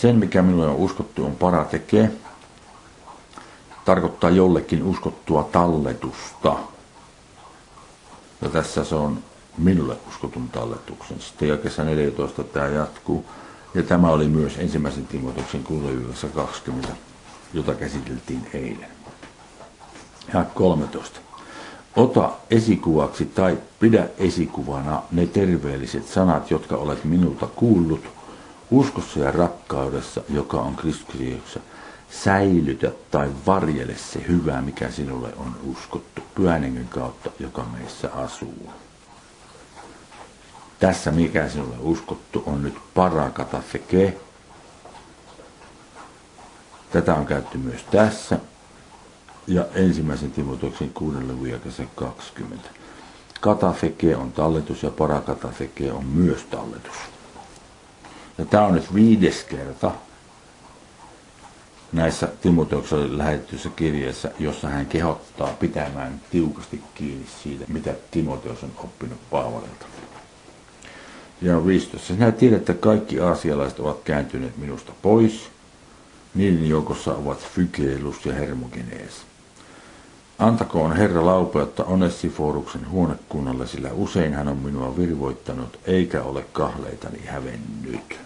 Sen, 0.00 0.16
mikä 0.16 0.42
minulle 0.42 0.66
on 0.66 0.76
uskottu, 0.76 1.24
on 1.24 1.36
para 1.36 1.64
tekee, 1.64 2.12
tarkoittaa 3.84 4.30
jollekin 4.30 4.82
uskottua 4.82 5.48
talletusta. 5.52 6.56
Ja 8.42 8.48
tässä 8.48 8.84
se 8.84 8.94
on 8.94 9.18
minulle 9.58 9.96
uskotun 10.08 10.48
talletuksen. 10.48 11.20
Sitten 11.20 11.48
jakessa 11.48 11.84
14 11.84 12.44
tämä 12.44 12.66
jatkuu. 12.66 13.24
Ja 13.74 13.82
tämä 13.82 14.08
oli 14.08 14.28
myös 14.28 14.58
ensimmäisen 14.58 15.06
Timotuksen 15.06 15.64
20, 16.34 16.88
jota 17.52 17.74
käsiteltiin 17.74 18.46
eilen. 18.54 18.90
Ja 20.34 20.44
13. 20.54 21.20
Ota 21.96 22.30
esikuvaksi 22.50 23.24
tai 23.24 23.58
pidä 23.80 24.08
esikuvana 24.18 25.02
ne 25.12 25.26
terveelliset 25.26 26.08
sanat, 26.08 26.50
jotka 26.50 26.76
olet 26.76 27.04
minulta 27.04 27.46
kuullut, 27.46 28.15
uskossa 28.70 29.20
ja 29.20 29.30
rakkaudessa, 29.30 30.22
joka 30.28 30.56
on 30.56 30.76
Kristuksessa. 30.76 31.60
Säilytä 32.10 32.92
tai 33.10 33.30
varjele 33.46 33.94
se 33.94 34.24
hyvä, 34.28 34.62
mikä 34.62 34.90
sinulle 34.90 35.28
on 35.36 35.56
uskottu 35.64 36.22
pyhän 36.34 36.86
kautta, 36.90 37.30
joka 37.38 37.64
meissä 37.64 38.12
asuu 38.12 38.72
tässä 40.80 41.10
mikä 41.10 41.48
sinulle 41.48 41.76
uskottu 41.80 42.42
on 42.46 42.62
nyt 42.62 42.74
parakata 42.94 43.60
feke. 43.60 44.16
Tätä 46.92 47.14
on 47.14 47.26
käytetty 47.26 47.58
myös 47.58 47.84
tässä. 47.90 48.38
Ja 49.46 49.64
ensimmäisen 49.74 50.30
Timotoksen 50.30 50.90
kuudelle 50.90 51.42
viekessä 51.42 51.82
20. 51.94 52.68
Katafeke 53.40 54.16
on 54.16 54.32
talletus 54.32 54.82
ja 54.82 54.90
parakatafeke 54.90 55.92
on 55.92 56.04
myös 56.04 56.42
talletus. 56.42 56.96
Ja 58.38 58.44
tämä 58.44 58.66
on 58.66 58.74
nyt 58.74 58.94
viides 58.94 59.44
kerta 59.44 59.90
näissä 61.92 62.28
Timoteuksen 62.42 63.18
lähetetyssä 63.18 63.70
kirjeessä, 63.76 64.30
jossa 64.38 64.68
hän 64.68 64.86
kehottaa 64.86 65.48
pitämään 65.60 66.20
tiukasti 66.30 66.82
kiinni 66.94 67.26
siitä, 67.42 67.64
mitä 67.68 67.94
Timoteus 68.10 68.62
on 68.62 68.72
oppinut 68.76 69.18
Paavalilta 69.30 69.86
ja 71.42 71.66
15. 71.66 72.06
Sinä 72.06 72.32
tiedät, 72.32 72.58
että 72.58 72.74
kaikki 72.74 73.20
aasialaiset 73.20 73.80
ovat 73.80 74.00
kääntyneet 74.04 74.56
minusta 74.56 74.92
pois. 75.02 75.48
Niiden 76.34 76.68
joukossa 76.68 77.14
ovat 77.14 77.38
Fykelus 77.38 78.26
ja 78.26 78.32
Hermogenees. 78.32 79.12
Antakoon 80.38 80.96
Herra 80.96 81.26
laupeutta 81.26 81.84
Onessiforuksen 81.84 82.90
huonekunnalle, 82.90 83.66
sillä 83.66 83.90
usein 83.92 84.34
hän 84.34 84.48
on 84.48 84.56
minua 84.56 84.96
virvoittanut, 84.96 85.78
eikä 85.84 86.22
ole 86.22 86.44
kahleitani 86.52 87.20
hävennyt. 87.26 88.25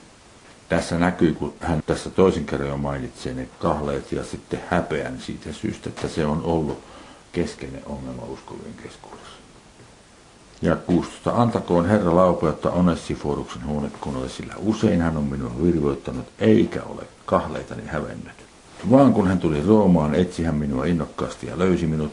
Tässä 0.70 0.98
näkyy, 0.98 1.32
kun 1.32 1.54
hän 1.60 1.82
tässä 1.86 2.10
toisen 2.10 2.46
kerran 2.46 2.80
mainitsee 2.80 3.34
ne 3.34 3.48
kahleet 3.58 4.12
ja 4.12 4.24
sitten 4.24 4.60
häpeän 4.68 5.20
siitä 5.20 5.52
syystä, 5.52 5.88
että 5.88 6.08
se 6.08 6.26
on 6.26 6.42
ollut 6.44 6.78
keskeinen 7.32 7.82
ongelma 7.86 8.22
uskovien 8.22 8.74
keskuudessa. 8.82 9.36
Ja 10.62 10.76
16. 10.76 11.42
Antakoon 11.42 11.86
Herra 11.86 12.16
laupeutta 12.16 12.70
Onessiforuksen 12.70 13.66
huonekunnalle, 13.66 14.28
sillä 14.28 14.54
usein 14.58 15.00
hän 15.00 15.16
on 15.16 15.24
minua 15.24 15.52
virvoittanut, 15.62 16.26
eikä 16.38 16.82
ole 16.82 17.02
kahleitani 17.26 17.82
hävennyt. 17.86 18.34
Vaan 18.90 19.12
kun 19.12 19.28
hän 19.28 19.38
tuli 19.38 19.62
Roomaan, 19.66 20.14
etsi 20.14 20.44
hän 20.44 20.54
minua 20.54 20.84
innokkaasti 20.84 21.46
ja 21.46 21.58
löysi 21.58 21.86
minut. 21.86 22.12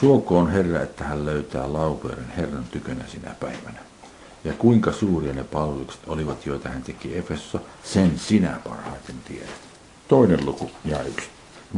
Suokoon 0.00 0.50
Herra, 0.50 0.82
että 0.82 1.04
hän 1.04 1.26
löytää 1.26 1.72
laupeuden 1.72 2.32
Herran 2.36 2.64
tykönä 2.70 3.04
sinä 3.06 3.34
päivänä. 3.40 3.87
Ja 4.44 4.52
kuinka 4.52 4.92
suuria 4.92 5.32
ne 5.32 5.44
palvelukset 5.44 6.00
olivat, 6.06 6.46
joita 6.46 6.68
hän 6.68 6.82
teki 6.82 7.18
Efesossa, 7.18 7.60
sen 7.84 8.18
sinä 8.18 8.60
parhaiten 8.64 9.16
tiedät. 9.28 9.60
Toinen 10.08 10.46
luku 10.46 10.70
ja 10.84 11.02
yksi. 11.02 11.28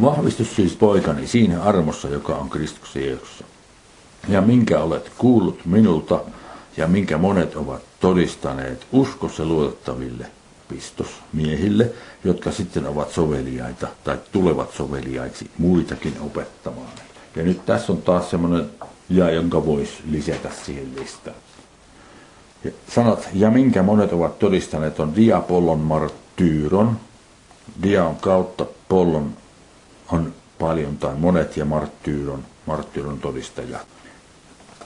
Vahvistus 0.03 0.57
siis 0.57 0.77
poikani 0.77 1.27
siinä 1.27 1.63
armossa, 1.63 2.09
joka 2.09 2.35
on 2.35 2.51
Kristuksen 2.51 3.05
Jeesuksessa 3.05 3.45
ja 4.29 4.41
minkä 4.41 4.81
olet 4.81 5.13
kuullut 5.19 5.67
minulta 5.67 6.21
ja 6.77 6.87
minkä 6.87 7.19
monet 7.19 7.57
ovat 7.57 7.83
todistaneet 8.01 8.87
uskossa 8.93 9.45
luotettaville 9.45 10.27
pistosmiehille, 10.69 11.93
jotka 12.25 12.53
sitten 12.53 12.87
ovat 12.87 13.11
soveliaita 13.11 13.89
tai 14.05 14.19
tulevat 14.33 14.73
soveliaiksi 14.73 15.51
muitakin 15.59 16.15
opettamaan. 16.21 16.93
Ja 17.37 17.43
nyt 17.43 17.67
tässä 17.67 17.93
on 17.93 18.03
taas 18.03 18.31
semmoinen 18.31 18.71
ja, 19.09 19.31
jonka 19.31 19.67
voisi 19.67 19.93
lisätä 20.11 20.51
siihen 20.65 20.97
listaan. 21.01 21.37
Sanat, 22.89 23.29
ja 23.33 23.51
minkä 23.51 23.83
monet 23.83 24.13
ovat 24.13 24.39
todistaneet, 24.39 25.01
on 25.01 25.17
diapollon 25.17 25.79
marttyyron. 25.79 27.01
Dia 27.83 28.05
on 28.05 28.17
kautta, 28.17 28.67
pollon 28.89 29.37
on 30.13 30.35
paljon 30.59 30.97
tai 30.97 31.15
monet 31.15 31.57
ja 31.57 31.65
marttyyron, 31.65 32.45
marttyyron 32.67 33.19
todistaja. 33.19 33.79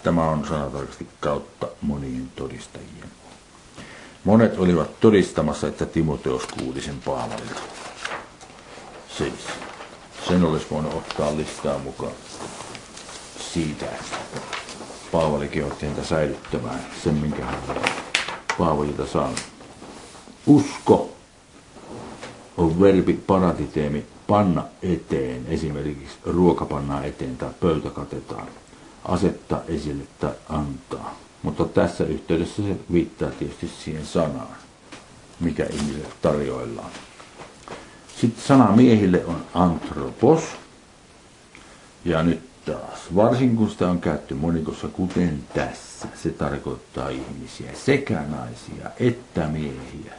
Tämä 0.02 0.30
on 0.30 0.46
sanatarkasti 0.48 1.08
kautta 1.20 1.68
monien 1.80 2.30
todistajien. 2.36 3.08
Monet 4.24 4.58
olivat 4.58 5.00
todistamassa, 5.00 5.68
että 5.68 5.86
Timoteos 5.86 6.46
kuuli 6.46 6.80
sen 6.80 7.00
Paavalilta. 7.04 7.60
Siis, 9.18 9.32
Sen 10.28 10.44
olisi 10.44 10.66
voinut 10.70 10.94
ottaa 10.94 11.36
listaa 11.36 11.78
mukaan 11.78 12.12
siitä, 13.52 13.86
Paavali 15.14 15.48
kehotti 15.48 15.86
häntä 15.86 16.04
säilyttämään 16.04 16.80
sen, 17.04 17.14
minkä 17.14 17.44
hän 17.44 17.58
Paavalilta 18.58 19.06
saanut. 19.06 19.40
Usko 20.46 21.12
on 22.56 22.80
verbi 22.80 23.12
paratiteemi 23.12 24.06
panna 24.26 24.64
eteen, 24.82 25.46
esimerkiksi 25.48 26.16
ruoka 26.26 26.64
pannaan 26.64 27.04
eteen 27.04 27.36
tai 27.36 27.50
pöytä 27.60 27.90
katetaan, 27.90 28.46
asettaa 29.04 29.60
esille 29.68 30.04
tai 30.20 30.32
antaa. 30.48 31.14
Mutta 31.42 31.64
tässä 31.64 32.04
yhteydessä 32.04 32.62
se 32.62 32.76
viittaa 32.92 33.30
tietysti 33.30 33.70
siihen 33.84 34.06
sanaan, 34.06 34.56
mikä 35.40 35.64
ihmiselle 35.64 36.08
tarjoillaan. 36.22 36.90
Sitten 38.20 38.44
sana 38.44 38.76
miehille 38.76 39.24
on 39.24 39.44
antropos. 39.54 40.42
Ja 42.04 42.22
nyt 42.22 42.53
taas, 42.66 43.14
varsinkin 43.14 43.56
kun 43.56 43.70
sitä 43.70 43.88
on 43.88 44.00
käytetty 44.00 44.34
monikossa, 44.34 44.88
kuten 44.88 45.44
tässä, 45.54 46.08
se 46.22 46.30
tarkoittaa 46.30 47.08
ihmisiä, 47.08 47.70
sekä 47.74 48.22
naisia 48.28 48.90
että 49.00 49.48
miehiä. 49.48 50.14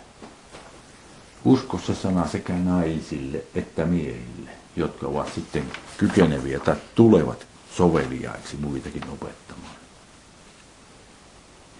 Uskossa 1.46 1.96
sana 1.96 2.28
sekä 2.28 2.54
naisille 2.54 3.44
että 3.56 3.86
miehille, 3.86 4.50
jotka 4.76 5.08
ovat 5.08 5.34
sitten 5.34 5.64
kykeneviä 5.98 6.60
tai 6.60 6.76
tulevat 6.96 7.48
soveliaiksi 7.72 8.58
muitakin 8.58 9.04
opettamaan. 9.04 9.76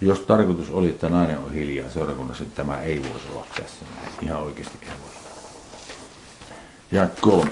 Jos 0.00 0.20
tarkoitus 0.20 0.70
oli, 0.70 0.88
että 0.88 1.08
nainen 1.08 1.38
on 1.38 1.52
hiljaa 1.52 1.90
seurakunnassa, 1.90 2.44
niin 2.44 2.52
tämä 2.52 2.80
ei 2.80 3.02
voisi 3.02 3.28
olla 3.32 3.46
tässä. 3.56 3.84
Ihan 4.22 4.42
oikeasti 4.42 4.78
ei 4.82 4.88
voisi. 4.88 5.18
Ja 6.92 7.08
kolme. 7.20 7.50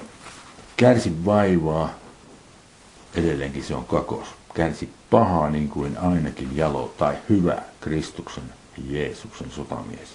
Kärsi 0.77 1.25
vaivaa. 1.25 2.04
Edelleenkin 3.15 3.65
se 3.65 3.75
on 3.75 3.85
kakos. 3.85 4.29
Kärsi 4.55 4.89
pahaa 5.11 5.51
niin 5.51 5.69
kuin 5.69 5.99
ainakin 5.99 6.57
jalo 6.57 6.95
tai 6.99 7.15
hyvä 7.29 7.63
Kristuksen 7.81 8.45
Jeesuksen 8.89 9.51
sotamies. 9.51 10.09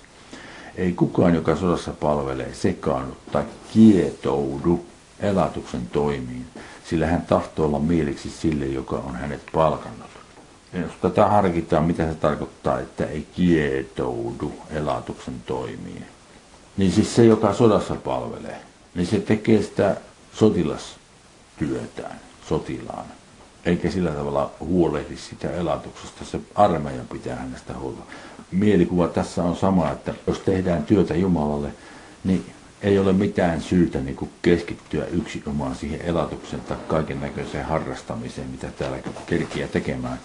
Ei 0.75 0.93
kukaan, 0.93 1.35
joka 1.35 1.55
sodassa 1.55 1.91
palvelee, 1.91 2.53
sekaannu 2.53 3.17
tai 3.31 3.43
kietoudu 3.73 4.85
elatuksen 5.19 5.87
toimiin, 5.87 6.45
sillä 6.89 7.07
hän 7.07 7.21
tahtoo 7.21 7.65
olla 7.65 7.79
mieliksi 7.79 8.29
sille, 8.29 8.65
joka 8.65 8.95
on 8.95 9.15
hänet 9.15 9.41
palkannut. 9.53 10.09
Ja 10.73 10.79
jos 10.79 10.91
tätä 11.01 11.27
harkitaan, 11.27 11.83
mitä 11.83 12.09
se 12.09 12.15
tarkoittaa, 12.15 12.79
että 12.79 13.05
ei 13.05 13.27
kietoudu 13.35 14.53
elatuksen 14.71 15.41
toimiin, 15.45 16.05
niin 16.77 16.91
siis 16.91 17.15
se, 17.15 17.25
joka 17.25 17.53
sodassa 17.53 17.95
palvelee, 17.95 18.61
niin 18.95 19.07
se 19.07 19.19
tekee 19.19 19.61
sitä 19.61 19.95
sotilastyötään 20.33 22.28
sotilaana. 22.49 23.13
Eikä 23.65 23.91
sillä 23.91 24.11
tavalla 24.11 24.51
huolehdi 24.59 25.17
sitä 25.17 25.51
elatuksesta. 25.51 26.25
Se 26.25 26.39
armeija 26.55 27.03
pitää 27.11 27.35
hänestä 27.35 27.73
huolta. 27.73 28.01
Mielikuva 28.51 29.07
tässä 29.07 29.43
on 29.43 29.55
sama, 29.55 29.91
että 29.91 30.13
jos 30.27 30.39
tehdään 30.39 30.83
työtä 30.83 31.15
Jumalalle, 31.15 31.69
niin 32.23 32.45
ei 32.81 32.99
ole 32.99 33.13
mitään 33.13 33.61
syytä 33.61 33.99
niin 33.99 34.15
kuin 34.15 34.31
keskittyä 34.41 35.05
yksinomaan 35.05 35.75
siihen 35.75 36.01
elatukseen 36.01 36.61
tai 36.61 36.77
kaiken 36.87 37.21
näköiseen 37.21 37.65
harrastamiseen, 37.65 38.49
mitä 38.49 38.67
täällä 38.71 38.97
kerkiä 39.25 39.67
tekemään, 39.67 40.19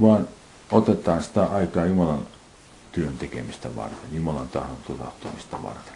vaan 0.00 0.28
otetaan 0.72 1.22
sitä 1.22 1.44
aikaa 1.44 1.86
Jumalan 1.86 2.26
työn 2.92 3.18
tekemistä 3.18 3.76
varten, 3.76 4.08
Jumalan 4.12 4.48
tahdon 4.48 4.76
toteuttamista 4.86 5.62
varten. 5.62 5.94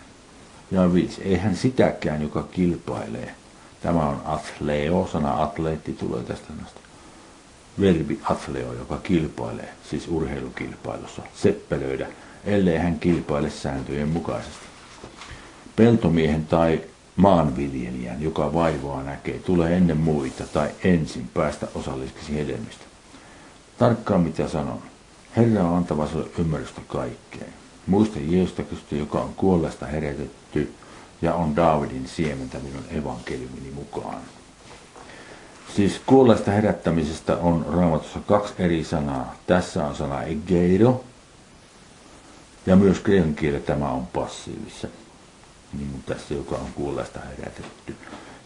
Ja 0.70 0.94
viisi, 0.94 1.22
eihän 1.22 1.56
sitäkään, 1.56 2.22
joka 2.22 2.42
kilpailee. 2.42 3.34
Tämä 3.82 4.08
on 4.08 4.22
athleo, 4.24 5.08
sana 5.12 5.42
atleetti 5.42 5.92
tulee 5.92 6.22
tästä 6.22 6.46
sanasta. 6.46 6.80
Verbi 7.80 8.20
athleo, 8.24 8.72
joka 8.72 8.96
kilpailee, 8.96 9.68
siis 9.90 10.08
urheilukilpailussa, 10.08 11.22
seppelöidä, 11.34 12.06
ellei 12.44 12.78
hän 12.78 13.00
kilpaile 13.00 13.50
sääntöjen 13.50 14.08
mukaisesti. 14.08 14.66
Peltomiehen 15.76 16.46
tai 16.46 16.80
maanviljelijän, 17.16 18.22
joka 18.22 18.54
vaivaa 18.54 19.02
näkee, 19.02 19.38
tulee 19.38 19.76
ennen 19.76 19.96
muita 19.96 20.44
tai 20.46 20.70
ensin 20.84 21.30
päästä 21.34 21.68
osalliseksi 21.74 22.34
hedelmistä. 22.34 22.84
Tarkkaan 23.78 24.20
mitä 24.20 24.48
sanon. 24.48 24.82
Herra 25.36 25.62
on 25.62 25.76
antava 25.76 26.06
sinulle 26.06 26.28
ymmärrystä 26.38 26.80
kaikkeen. 26.86 27.52
Muista 27.86 28.18
Jeesusta 28.18 28.94
joka 28.94 29.20
on 29.20 29.34
kuolleesta 29.36 29.86
herätetty 29.86 30.72
ja 31.22 31.34
on 31.34 31.56
Daavidin 31.56 32.08
siementä 32.08 32.58
minun 32.58 32.84
evankeliumini 32.90 33.70
mukaan. 33.70 34.20
Siis 35.76 36.00
kuolleesta 36.06 36.50
herättämisestä 36.50 37.36
on 37.36 37.66
raamatussa 37.68 38.20
kaksi 38.20 38.54
eri 38.58 38.84
sanaa. 38.84 39.34
Tässä 39.46 39.86
on 39.86 39.96
sana 39.96 40.22
egeido 40.22 41.04
ja 42.66 42.76
myös 42.76 42.98
kreikan 43.00 43.34
kielellä 43.34 43.66
tämä 43.66 43.88
on 43.88 44.06
passiivissa. 44.06 44.88
Niin 45.72 45.90
kuin 45.90 46.02
tässä, 46.06 46.34
joka 46.34 46.56
on 46.56 46.72
kuolleesta 46.74 47.20
herätetty. 47.20 47.96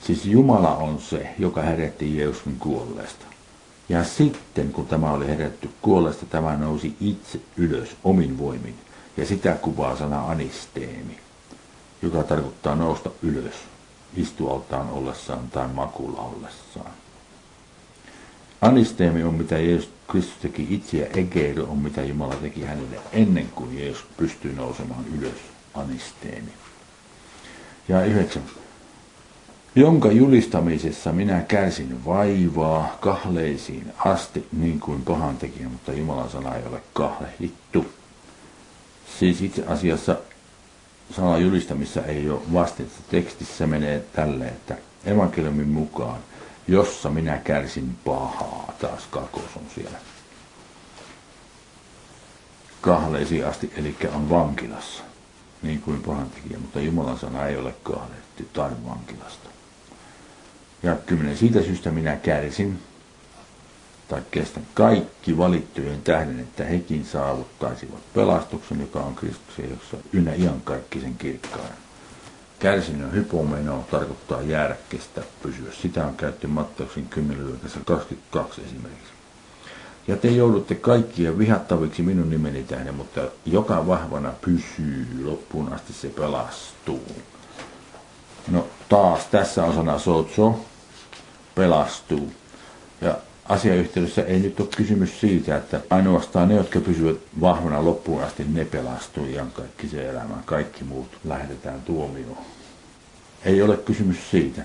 Siis 0.07 0.25
Jumala 0.25 0.77
on 0.77 1.01
se, 1.01 1.29
joka 1.39 1.63
herätti 1.63 2.17
Jeesuksen 2.17 2.57
kuolleesta. 2.59 3.25
Ja 3.89 4.05
sitten, 4.05 4.73
kun 4.73 4.87
tämä 4.87 5.13
oli 5.13 5.27
herätty 5.27 5.71
kuolleesta, 5.83 6.27
tämä 6.27 6.57
nousi 6.57 6.97
itse 7.01 7.41
ylös 7.57 7.97
omin 8.05 8.39
voimin. 8.39 8.75
Ja 9.17 9.27
sitä 9.27 9.53
kuvaa 9.53 9.97
sana 9.97 10.25
anisteemi, 10.25 11.19
joka 12.05 12.23
tarkoittaa 12.23 12.75
nousta 12.75 13.11
ylös 13.23 13.55
istualtaan 14.17 14.91
ollessaan 14.91 15.51
tai 15.51 15.69
makulla 15.69 16.21
ollessaan. 16.21 16.91
Anisteemi 18.61 19.23
on 19.23 19.35
mitä 19.35 19.59
Jeesus 19.59 19.91
Kristus 20.11 20.37
teki 20.43 20.67
itse 20.71 20.97
ja 20.97 21.07
egeido 21.07 21.65
on 21.65 21.79
mitä 21.79 22.03
Jumala 22.03 22.35
teki 22.35 22.65
hänelle 22.65 22.97
ennen 23.13 23.49
kuin 23.55 23.79
Jeesus 23.79 24.07
pystyi 24.17 24.53
nousemaan 24.53 25.05
ylös. 25.19 25.39
Anisteemi. 25.75 26.53
Ja 27.89 28.05
yhdeksän. 28.05 28.43
Jonka 29.77 30.13
julistamisessa 30.13 31.13
minä 31.13 31.41
kärsin 31.41 32.05
vaivaa 32.05 32.97
kahleisiin 33.01 33.93
asti 33.99 34.47
niin 34.53 34.81
kuin 34.81 35.03
pahan 35.03 35.37
tekijä, 35.37 35.69
mutta 35.69 35.93
Jumalan 35.93 36.31
sana 36.31 36.55
ei 36.55 36.63
ole 36.67 36.83
kahlehdittu. 36.93 37.87
Siis 39.19 39.43
itse 39.43 39.65
asiassa 39.67 40.17
sana 41.11 41.39
julistamissa 41.39 42.03
ei 42.03 42.31
ole 42.31 42.41
vastetta. 42.53 43.01
Tekstissä 43.11 43.67
menee 43.67 44.05
tälle, 44.13 44.47
että 44.47 44.77
evankeliumin 45.05 45.69
mukaan, 45.69 46.21
jossa 46.69 47.11
minä 47.11 47.39
kärsin 47.39 47.97
pahaa, 48.05 48.73
taas 48.81 49.07
kakos 49.11 49.57
on 49.57 49.63
siellä. 49.75 49.99
Kahleisiin 52.81 53.47
asti, 53.47 53.73
eli 53.77 53.97
on 54.15 54.31
vankilassa, 54.31 55.03
niin 55.63 55.81
kuin 55.81 56.03
pahan 56.03 56.31
tekijä, 56.31 56.59
mutta 56.59 56.81
Jumalan 56.81 57.19
sana 57.19 57.47
ei 57.47 57.57
ole 57.57 57.75
kahdettu 57.83 58.45
tai 58.53 58.71
vankilasta. 58.89 59.49
Ja 60.83 60.97
kymmenen 61.07 61.37
siitä 61.37 61.63
syystä 61.63 61.91
minä 61.91 62.17
kärsin, 62.17 62.83
tai 64.09 64.23
kestän 64.31 64.67
kaikki 64.75 65.39
valittujen 65.39 66.03
tähden, 66.03 66.41
että 66.41 66.65
hekin 66.65 67.05
saavuttaisivat 67.05 68.01
pelastuksen, 68.15 68.81
joka 68.81 69.01
on 69.01 69.15
Kristuksen, 69.15 69.71
jossa 69.71 69.97
ynnä 70.13 70.35
iankaikkisen 70.35 71.15
kirkkaan. 71.15 71.69
Kärsinnön 72.59 73.13
hypomeno 73.13 73.85
tarkoittaa 73.91 74.43
jäädä, 74.43 74.77
kestää, 74.89 75.25
pysyä. 75.43 75.73
Sitä 75.83 76.07
on 76.07 76.15
käytetty 76.17 76.47
Matteuksen 76.47 77.09
10. 77.09 77.61
22 77.85 78.61
esimerkiksi. 78.61 79.13
Ja 80.09 80.17
te 80.17 80.29
joudutte 80.29 80.75
kaikkia 80.75 81.39
vihattaviksi 81.39 82.03
minun 82.03 82.31
nimeni 82.31 82.63
tähden, 82.63 82.95
mutta 82.95 83.21
joka 83.47 83.87
vahvana 83.87 84.33
pysyy 84.41 85.25
loppuun 85.25 85.73
asti 85.73 85.93
se 85.93 86.09
pelastuu. 86.09 87.13
No 88.51 88.67
taas 88.89 89.27
tässä 89.27 89.65
on 89.65 89.75
sana 89.75 89.99
sotso, 89.99 90.65
pelastuu. 91.55 92.33
Ja 93.01 93.15
asiayhteydessä 93.49 94.23
ei 94.23 94.41
nyt 94.41 94.61
ole 94.61 94.69
kysymys 94.77 95.21
siitä, 95.21 95.57
että 95.57 95.81
ainoastaan 95.91 96.49
ne, 96.49 96.55
jotka 96.55 96.81
pysyvät 96.81 97.17
vahvana 97.41 97.85
loppuun 97.85 98.23
asti, 98.23 98.45
ne 98.53 98.65
pelastuu 98.65 99.27
ihan 99.27 99.51
kaikki 99.51 99.89
se 99.89 100.09
elämä. 100.09 100.35
Kaikki 100.45 100.85
muut 100.85 101.09
lähetetään 101.25 101.83
tuomioon. 101.83 102.39
Ei 103.45 103.63
ole 103.63 103.77
kysymys 103.77 104.31
siitä, 104.31 104.63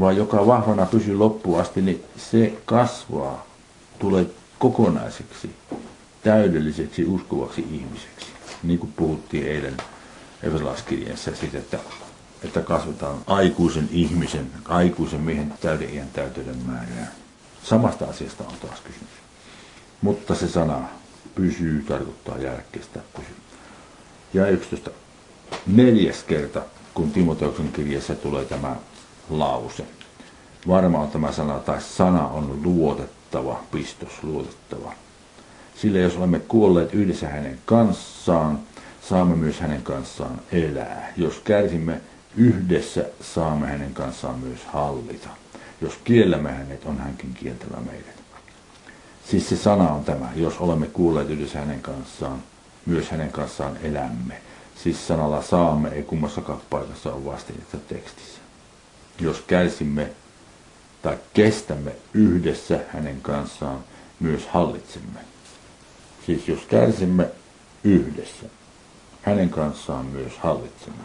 vaan 0.00 0.16
joka 0.16 0.46
vahvana 0.46 0.86
pysyy 0.86 1.16
loppuun 1.16 1.60
asti, 1.60 1.82
niin 1.82 2.04
se 2.16 2.52
kasvaa, 2.64 3.46
tulee 3.98 4.26
kokonaiseksi, 4.58 5.50
täydelliseksi, 6.22 7.04
uskovaksi 7.04 7.60
ihmiseksi. 7.60 8.26
Niin 8.62 8.78
kuin 8.78 8.92
puhuttiin 8.96 9.46
eilen 9.46 9.76
Efesolaiskirjassa 10.42 11.36
siitä, 11.36 11.58
että, 11.58 11.78
että 12.44 12.60
kasvetaan 12.60 13.18
aikuisen 13.26 13.88
ihmisen, 13.92 14.50
aikuisen 14.68 15.20
miehen 15.20 15.54
täyden 15.60 15.94
iän 15.94 16.08
täyteyden 16.12 16.56
määrään 16.66 17.21
Samasta 17.64 18.04
asiasta 18.04 18.44
on 18.44 18.54
taas 18.62 18.80
kysymys. 18.80 19.10
Mutta 20.02 20.34
se 20.34 20.48
sana 20.48 20.88
pysyy 21.34 21.84
tarkoittaa 21.88 22.38
järkeistä 22.38 23.00
pysyy. 23.16 23.36
Ja 24.34 24.46
11. 24.46 24.90
Neljäs 25.66 26.22
kerta, 26.22 26.62
kun 26.94 27.10
Timoteuksen 27.10 27.72
kirjassa 27.72 28.14
tulee 28.14 28.44
tämä 28.44 28.76
lause. 29.30 29.84
Varmaan 30.68 31.10
tämä 31.10 31.32
sana 31.32 31.58
tai 31.58 31.80
sana 31.80 32.28
on 32.28 32.60
luotettava, 32.64 33.60
pistos 33.70 34.22
luotettava. 34.22 34.92
Sillä 35.76 35.98
jos 35.98 36.16
olemme 36.16 36.38
kuolleet 36.38 36.94
yhdessä 36.94 37.28
hänen 37.28 37.58
kanssaan, 37.64 38.58
saamme 39.08 39.36
myös 39.36 39.60
hänen 39.60 39.82
kanssaan 39.82 40.40
elää. 40.52 41.12
Jos 41.16 41.38
kärsimme 41.38 42.00
yhdessä, 42.36 43.04
saamme 43.20 43.66
hänen 43.66 43.94
kanssaan 43.94 44.38
myös 44.38 44.60
hallita. 44.66 45.28
Jos 45.82 45.98
kiellämme 46.04 46.52
hänet, 46.52 46.84
on 46.84 46.98
hänkin 46.98 47.34
kieltävä 47.34 47.80
meidät. 47.80 48.22
Siis 49.30 49.48
se 49.48 49.56
sana 49.56 49.92
on 49.92 50.04
tämä, 50.04 50.28
jos 50.36 50.58
olemme 50.58 50.86
kuulleet 50.86 51.30
yhdessä 51.30 51.58
hänen 51.58 51.82
kanssaan, 51.82 52.42
myös 52.86 53.10
hänen 53.10 53.32
kanssaan 53.32 53.76
elämme. 53.82 54.40
Siis 54.82 55.06
sanalla 55.06 55.42
saamme, 55.42 55.88
ei 55.88 56.02
kummassakaan 56.02 56.60
paikassa 56.70 57.12
ole 57.12 57.24
vastinetta 57.24 57.76
tekstissä. 57.88 58.40
Jos 59.20 59.40
kärsimme 59.46 60.10
tai 61.02 61.18
kestämme 61.34 61.92
yhdessä 62.14 62.80
hänen 62.88 63.20
kanssaan, 63.20 63.78
myös 64.20 64.46
hallitsemme. 64.46 65.20
Siis 66.26 66.48
jos 66.48 66.60
kärsimme 66.68 67.28
yhdessä, 67.84 68.46
hänen 69.22 69.50
kanssaan 69.50 70.06
myös 70.06 70.38
hallitsemme. 70.38 71.04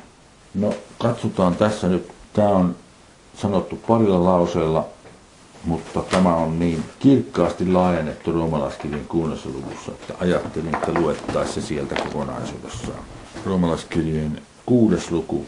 No 0.54 0.74
katsotaan 1.00 1.56
tässä 1.56 1.88
nyt, 1.88 2.12
tämä 2.34 2.50
on 2.50 2.76
sanottu 3.38 3.76
parilla 3.88 4.24
lauseella, 4.24 4.86
mutta 5.66 6.02
tämä 6.02 6.36
on 6.36 6.60
niin 6.60 6.84
kirkkaasti 7.00 7.72
laajennettu 7.72 8.32
roomalaiskirjan 8.32 9.06
kuunnessa 9.06 9.50
luvussa, 9.50 9.92
että 9.92 10.14
ajattelin, 10.20 10.76
että 10.76 10.94
luettaisiin 10.94 11.54
se 11.54 11.68
sieltä 11.68 11.96
kokonaisuudessaan. 11.96 13.00
Roomalaiskirjan 13.46 14.42
kuudes 14.66 15.12
luku 15.12 15.46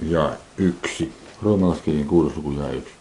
ja 0.00 0.32
yksi. 0.56 1.12
Roomalaiskirjan 1.42 2.08
kuudes 2.08 2.36
luku 2.36 2.50
ja 2.50 2.70
yksi. 2.70 2.92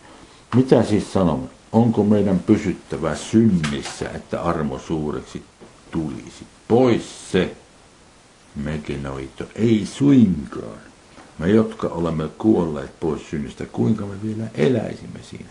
Mitä 0.56 0.84
siis 0.84 1.14
sanomme? 1.14 1.50
Onko 1.72 2.04
meidän 2.04 2.40
pysyttävä 2.40 3.16
synnissä, 3.16 4.10
että 4.10 4.42
armo 4.42 4.80
suureksi 4.80 5.44
tulisi? 5.92 6.46
Pois 6.68 7.32
se, 7.32 7.56
mekenoito, 8.56 9.44
ei 9.56 9.86
suinkaan. 9.86 10.89
Me, 11.40 11.50
jotka 11.50 11.88
olemme 11.88 12.30
kuolleet 12.38 13.00
pois 13.00 13.30
synnistä, 13.30 13.66
kuinka 13.66 14.06
me 14.06 14.22
vielä 14.24 14.44
eläisimme 14.54 15.20
siinä? 15.30 15.50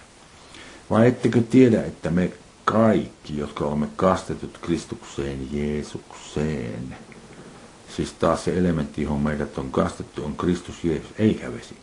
Vai 0.90 1.08
ettekö 1.08 1.42
tiedä, 1.42 1.84
että 1.84 2.10
me 2.10 2.32
kaikki, 2.64 3.38
jotka 3.38 3.64
olemme 3.64 3.88
kastetut 3.96 4.58
Kristukseen 4.58 5.48
Jeesukseen, 5.52 6.96
siis 7.96 8.12
taas 8.12 8.44
se 8.44 8.58
elementti, 8.58 9.02
johon 9.02 9.20
meidät 9.20 9.58
on 9.58 9.70
kastettu, 9.70 10.24
on 10.24 10.36
Kristus 10.36 10.84
Jeesus, 10.84 11.10
eikä 11.18 11.52
vesi. 11.52 11.76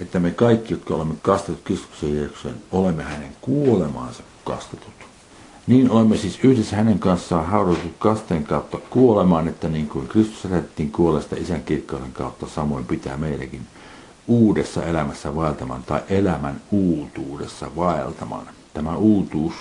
Että 0.00 0.20
me 0.20 0.30
kaikki, 0.30 0.74
jotka 0.74 0.94
olemme 0.94 1.14
kastetut 1.22 1.60
Kristukseen 1.64 2.16
Jeesukseen, 2.16 2.54
olemme 2.72 3.02
hänen 3.02 3.36
kuolemaansa 3.40 4.22
kastetut. 4.44 5.03
Niin 5.66 5.90
olemme 5.90 6.16
siis 6.16 6.38
yhdessä 6.42 6.76
hänen 6.76 6.98
kanssaan 6.98 7.46
haudutut 7.46 7.92
kasteen 7.98 8.44
kautta 8.44 8.78
kuolemaan, 8.90 9.48
että 9.48 9.68
niin 9.68 9.88
kuin 9.88 10.08
Kristus 10.08 10.44
herätettiin 10.44 10.92
kuolesta 10.92 11.36
isän 11.38 11.62
kirkkauden 11.62 12.12
kautta, 12.12 12.46
samoin 12.46 12.84
pitää 12.84 13.16
meidänkin 13.16 13.62
uudessa 14.28 14.84
elämässä 14.84 15.36
vaeltamaan 15.36 15.82
tai 15.82 16.00
elämän 16.08 16.60
uutuudessa 16.70 17.66
vaeltamaan. 17.76 18.46
Tämä 18.74 18.96
uutuus 18.96 19.54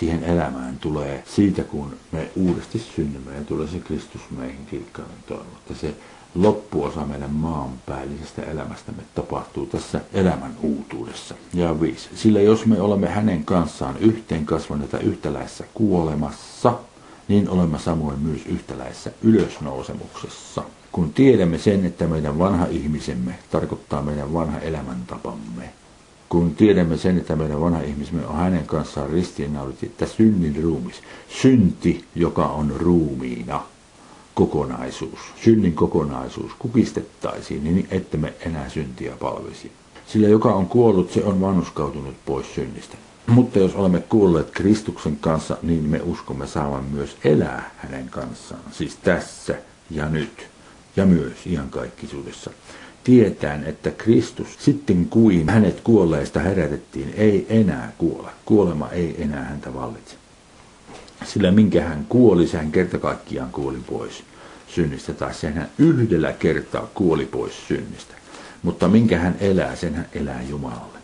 siihen 0.00 0.24
elämään 0.24 0.78
tulee 0.78 1.22
siitä, 1.26 1.62
kun 1.64 1.96
me 2.12 2.30
uudesti 2.36 2.78
synnymme 2.78 3.34
ja 3.34 3.44
tulee 3.44 3.66
se 3.66 3.78
Kristus 3.78 4.22
meihin 4.30 4.66
kirkkauden 4.66 5.16
toivotta. 5.26 5.74
Se 5.74 5.94
loppuosa 6.34 7.06
meidän 7.06 7.30
maanpäällisestä 7.30 8.42
elämästämme 8.42 9.02
tapahtuu 9.14 9.66
tässä 9.66 10.00
elämän 10.12 10.54
uutuudessa. 10.62 11.34
Ja 11.54 11.80
viisi. 11.80 12.08
Sillä 12.14 12.40
jos 12.40 12.66
me 12.66 12.80
olemme 12.80 13.08
hänen 13.08 13.44
kanssaan 13.44 13.96
yhteen 13.98 14.46
kasvaneita 14.46 14.98
yhtäläisessä 14.98 15.64
kuolemassa, 15.74 16.78
niin 17.28 17.48
olemme 17.48 17.78
samoin 17.78 18.18
myös 18.18 18.46
yhtäläisessä 18.46 19.12
ylösnousemuksessa. 19.22 20.62
Kun 20.92 21.12
tiedämme 21.12 21.58
sen, 21.58 21.84
että 21.84 22.06
meidän 22.06 22.38
vanha 22.38 22.66
ihmisemme 22.70 23.38
tarkoittaa 23.50 24.02
meidän 24.02 24.32
vanha 24.32 24.58
elämäntapamme, 24.58 25.72
kun 26.30 26.54
tiedämme 26.54 26.96
sen, 26.96 27.18
että 27.18 27.36
meidän 27.36 27.60
vanha 27.60 27.80
ihmisemme 27.80 28.26
on 28.26 28.36
hänen 28.36 28.66
kanssaan 28.66 29.10
ristiinnaulit, 29.10 29.82
että 29.82 30.06
synnin 30.06 30.62
ruumis, 30.62 31.02
synti, 31.28 32.04
joka 32.14 32.46
on 32.46 32.74
ruumiina, 32.76 33.62
kokonaisuus, 34.34 35.18
synnin 35.42 35.74
kokonaisuus 35.74 36.52
kukistettaisiin 36.58 37.64
niin, 37.64 37.88
että 37.90 38.16
me 38.16 38.34
enää 38.46 38.68
syntiä 38.68 39.12
palvisi. 39.20 39.72
Sillä 40.06 40.28
joka 40.28 40.54
on 40.54 40.66
kuollut, 40.66 41.12
se 41.12 41.24
on 41.24 41.40
vanhuskautunut 41.40 42.14
pois 42.26 42.54
synnistä. 42.54 42.96
Mutta 43.26 43.58
jos 43.58 43.74
olemme 43.74 44.00
kuolleet 44.00 44.50
Kristuksen 44.50 45.16
kanssa, 45.16 45.56
niin 45.62 45.84
me 45.84 46.00
uskomme 46.04 46.46
saavan 46.46 46.84
myös 46.84 47.16
elää 47.24 47.70
hänen 47.76 48.08
kanssaan, 48.08 48.62
siis 48.72 48.96
tässä 48.96 49.54
ja 49.90 50.08
nyt, 50.08 50.46
ja 50.96 51.06
myös 51.06 51.46
iankaikkisuudessa. 51.46 52.50
Tietään, 53.04 53.64
että 53.64 53.90
Kristus 53.90 54.48
sitten 54.58 55.06
kuin 55.06 55.48
hänet 55.48 55.80
kuolleista 55.80 56.40
herätettiin, 56.40 57.14
ei 57.16 57.46
enää 57.48 57.92
kuole. 57.98 58.30
Kuolema 58.44 58.90
ei 58.90 59.22
enää 59.22 59.44
häntä 59.44 59.74
vallitse. 59.74 60.16
Sillä 61.24 61.50
minkä 61.50 61.84
hän 61.84 62.06
kuoli, 62.08 62.46
se 62.46 62.56
hän 62.56 62.72
kerta 62.72 62.98
kaikkiaan 62.98 63.52
kuoli 63.52 63.78
pois 63.86 64.22
synnistä, 64.68 65.12
tai 65.12 65.34
sen 65.34 65.54
hän 65.54 65.70
yhdellä 65.78 66.32
kertaa 66.32 66.90
kuoli 66.94 67.26
pois 67.26 67.68
synnistä. 67.68 68.14
Mutta 68.62 68.88
minkä 68.88 69.18
hän 69.18 69.36
elää, 69.40 69.76
sen 69.76 69.94
hän 69.94 70.08
elää 70.14 70.42
Jumalalle. 70.42 70.98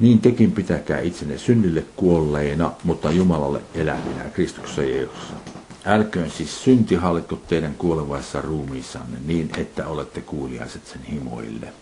Niin 0.00 0.20
tekin 0.20 0.52
pitäkää 0.52 1.00
itsenne 1.00 1.38
synnille 1.38 1.84
kuolleina, 1.96 2.72
mutta 2.84 3.10
Jumalalle 3.10 3.60
elävinä 3.74 4.24
Kristuksessa 4.34 4.82
Jeesuksessa. 4.82 5.53
Älköön 5.86 6.30
siis 6.30 6.64
synti 6.64 6.94
hallitko 6.94 7.36
teidän 7.36 7.74
kuolevaissa 7.74 8.40
ruumiissanne 8.40 9.18
niin, 9.26 9.50
että 9.58 9.86
olette 9.86 10.20
kuuliaiset 10.20 10.86
sen 10.86 11.02
himoille. 11.02 11.72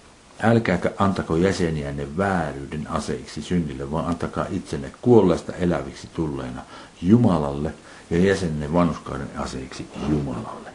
Älkääkä 0.42 0.90
antako 0.98 1.36
jäseniänne 1.36 2.16
vääryyden 2.16 2.90
aseiksi 2.90 3.42
synnille, 3.42 3.90
vaan 3.90 4.06
antakaa 4.06 4.46
itsenne 4.50 4.92
kuolleesta 5.02 5.52
eläviksi 5.52 6.08
tulleena 6.14 6.62
Jumalalle 7.02 7.74
ja 8.10 8.18
jäsenne 8.18 8.72
vanhuskauden 8.72 9.30
aseiksi 9.36 9.86
Jumalalle. 10.10 10.70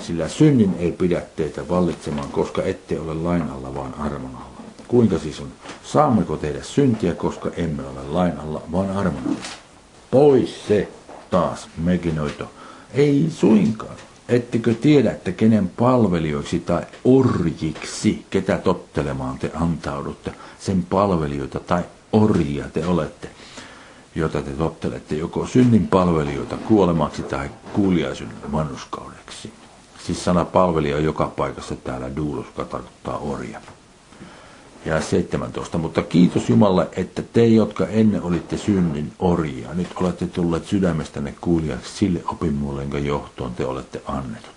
Sillä 0.00 0.28
synnin 0.28 0.74
ei 0.78 0.92
pidä 0.92 1.22
teitä 1.36 1.68
vallitsemaan, 1.68 2.28
koska 2.28 2.62
ette 2.62 3.00
ole 3.00 3.14
lain 3.14 3.50
alla, 3.50 3.74
vaan 3.74 3.94
armon 3.94 4.36
alla. 4.36 4.62
Kuinka 4.88 5.18
siis 5.18 5.40
on? 5.40 5.48
Saammeko 5.84 6.36
tehdä 6.36 6.62
syntiä, 6.62 7.14
koska 7.14 7.50
emme 7.56 7.82
ole 7.82 8.02
lain 8.08 8.38
alla, 8.38 8.62
vaan 8.72 8.90
armon 8.90 9.22
alla? 9.26 9.40
Pois 10.10 10.68
se 10.68 10.88
taas, 11.30 11.68
mekinoito. 11.76 12.50
Ei 12.94 13.26
suinkaan. 13.30 13.96
Ettekö 14.28 14.74
tiedä, 14.74 15.10
että 15.10 15.32
kenen 15.32 15.68
palvelijoiksi 15.68 16.60
tai 16.60 16.82
orjiksi, 17.04 18.26
ketä 18.30 18.58
tottelemaan 18.58 19.38
te 19.38 19.50
antaudutte, 19.54 20.32
sen 20.58 20.86
palvelijoita 20.90 21.60
tai 21.60 21.82
orjia 22.12 22.64
te 22.72 22.86
olette, 22.86 23.30
jota 24.14 24.42
te 24.42 24.50
tottelette 24.50 25.14
joko 25.14 25.46
synnin 25.46 25.86
palvelijoita 25.86 26.56
kuolemaksi 26.56 27.22
tai 27.22 27.50
kuuliaisuuden 27.72 28.52
vanhuskaudeksi. 28.52 29.52
Siis 30.06 30.24
sana 30.24 30.44
palvelija 30.44 30.98
joka 31.00 31.26
paikassa 31.26 31.76
täällä 31.76 32.16
duulos, 32.16 32.46
joka 32.46 32.64
tarkoittaa 32.64 33.18
orja. 33.18 33.60
Ja 34.84 35.00
17. 35.00 35.78
Mutta 35.78 36.02
kiitos 36.02 36.48
Jumalle, 36.48 36.88
että 36.96 37.22
te, 37.22 37.46
jotka 37.46 37.86
ennen 37.86 38.22
olitte 38.22 38.58
synnin 38.58 39.12
orjia, 39.18 39.74
nyt 39.74 39.88
olette 39.96 40.26
tulleet 40.26 40.66
sydämestänne 40.66 41.34
kuulijaksi 41.40 41.96
sille 41.96 42.22
opinmuolle, 42.26 42.82
jonka 42.82 42.98
johtoon 42.98 43.54
te 43.54 43.66
olette 43.66 44.02
annetut. 44.06 44.50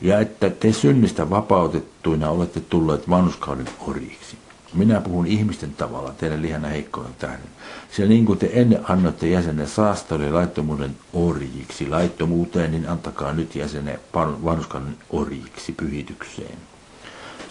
Ja 0.00 0.20
että 0.20 0.50
te 0.50 0.72
synnistä 0.72 1.30
vapautettuina 1.30 2.30
olette 2.30 2.60
tulleet 2.60 3.10
vanhuskauden 3.10 3.68
orjiksi. 3.88 4.36
Minä 4.74 5.00
puhun 5.00 5.26
ihmisten 5.26 5.74
tavalla 5.74 6.12
teidän 6.18 6.42
lihana 6.42 6.68
heikkouden 6.68 7.14
tähden. 7.18 7.48
Sillä 7.90 8.08
niin 8.08 8.26
kuin 8.26 8.38
te 8.38 8.50
ennen 8.52 8.90
annoitte 8.90 9.28
jäsenen 9.28 9.68
saastoille 9.68 10.30
laittomuuden 10.30 10.96
orjiksi, 11.12 11.88
laittomuuteen, 11.88 12.70
niin 12.70 12.88
antakaa 12.88 13.32
nyt 13.32 13.54
jäsenen 13.54 13.98
vanhuskauden 14.14 14.96
orjiksi 15.10 15.72
pyhitykseen. 15.72 16.58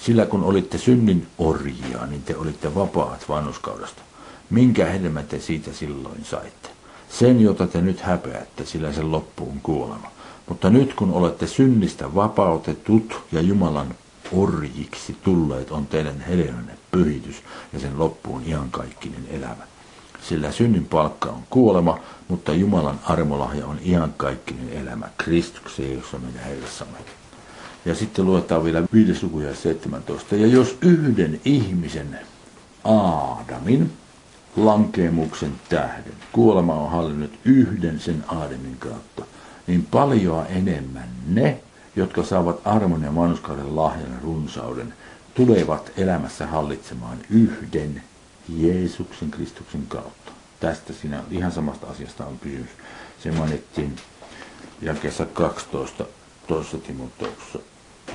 Sillä 0.06 0.26
kun 0.26 0.44
olitte 0.44 0.78
synnin 0.78 1.28
orjia, 1.38 2.06
niin 2.10 2.24
te 2.24 2.38
olitte 2.38 2.76
vapaat 2.76 3.30
vanhuskaudesta. 3.30 4.02
Minkä 4.50 4.86
hedelmä 4.86 5.24
te 5.24 5.40
siitä 5.40 5.74
silloin 5.74 6.26
saitte? 6.26 6.70
Sen, 7.10 7.42
jota 7.42 7.68
te 7.68 7.82
nyt 7.82 8.02
häpeätte, 8.02 8.66
sillä 8.66 8.94
sen 8.94 9.12
loppuun 9.12 9.60
kuolema. 9.64 10.12
Mutta 10.50 10.70
nyt 10.70 10.94
kun 10.94 11.12
olette 11.12 11.48
synnistä 11.48 12.16
vapautetut 12.16 13.24
ja 13.32 13.42
Jumalan 13.42 13.96
orjiksi 14.34 15.18
tulleet 15.24 15.72
on 15.72 15.88
teidän 15.88 16.20
hedelmänne 16.20 16.78
pyhitys 16.92 17.36
ja 17.74 17.80
sen 17.80 18.00
loppuun 18.00 18.44
iankaikkinen 18.48 19.28
elämä. 19.30 19.64
Sillä 20.22 20.52
synnin 20.52 20.86
palkka 20.86 21.30
on 21.30 21.44
kuolema, 21.50 22.00
mutta 22.28 22.54
Jumalan 22.54 23.00
armolahja 23.04 23.66
on 23.66 23.80
iankaikkinen 23.86 24.70
elämä 24.70 25.10
Kristukseen, 25.18 25.94
jossa 25.94 26.20
meidän 26.20 26.44
Herrassamme. 26.44 26.98
Ja 27.86 27.96
sitten 27.96 28.26
luetaan 28.26 28.64
vielä 28.64 28.84
5. 28.94 29.24
luku 29.26 29.40
ja 29.40 29.56
17. 29.56 30.36
Ja 30.36 30.48
jos 30.48 30.78
yhden 30.82 31.42
ihmisen 31.46 32.20
Aadamin 32.84 33.92
lankeemuksen 34.56 35.52
tähden. 35.70 36.14
Kuolema 36.32 36.74
on 36.74 36.92
hallinnut 36.92 37.32
yhden 37.46 38.00
sen 38.00 38.24
Aadamin 38.28 38.78
kautta. 38.80 39.26
Niin 39.68 39.88
paljon 39.92 40.46
enemmän 40.50 41.10
ne, 41.28 41.60
jotka 41.96 42.24
saavat 42.24 42.62
armon 42.66 43.04
ja 43.04 43.16
vanhuskauden 43.16 43.76
lahjan 43.76 44.20
runsauden, 44.24 44.94
tulevat 45.34 45.92
elämässä 45.98 46.48
hallitsemaan 46.48 47.18
yhden 47.30 48.04
Jeesuksen 48.58 49.32
Kristuksen 49.32 49.88
kautta. 49.88 50.32
Tästä 50.60 50.94
siinä 50.94 51.24
ihan 51.32 51.52
samasta 51.52 51.88
asiasta 51.88 52.26
on 52.26 52.40
kysymys. 52.40 52.70
Se 53.24 53.32
mainittiin 53.32 53.96
jakeessa 54.82 55.26
12 55.26 56.06
toisessa 56.48 56.78
Timoteuksessa 56.78 57.60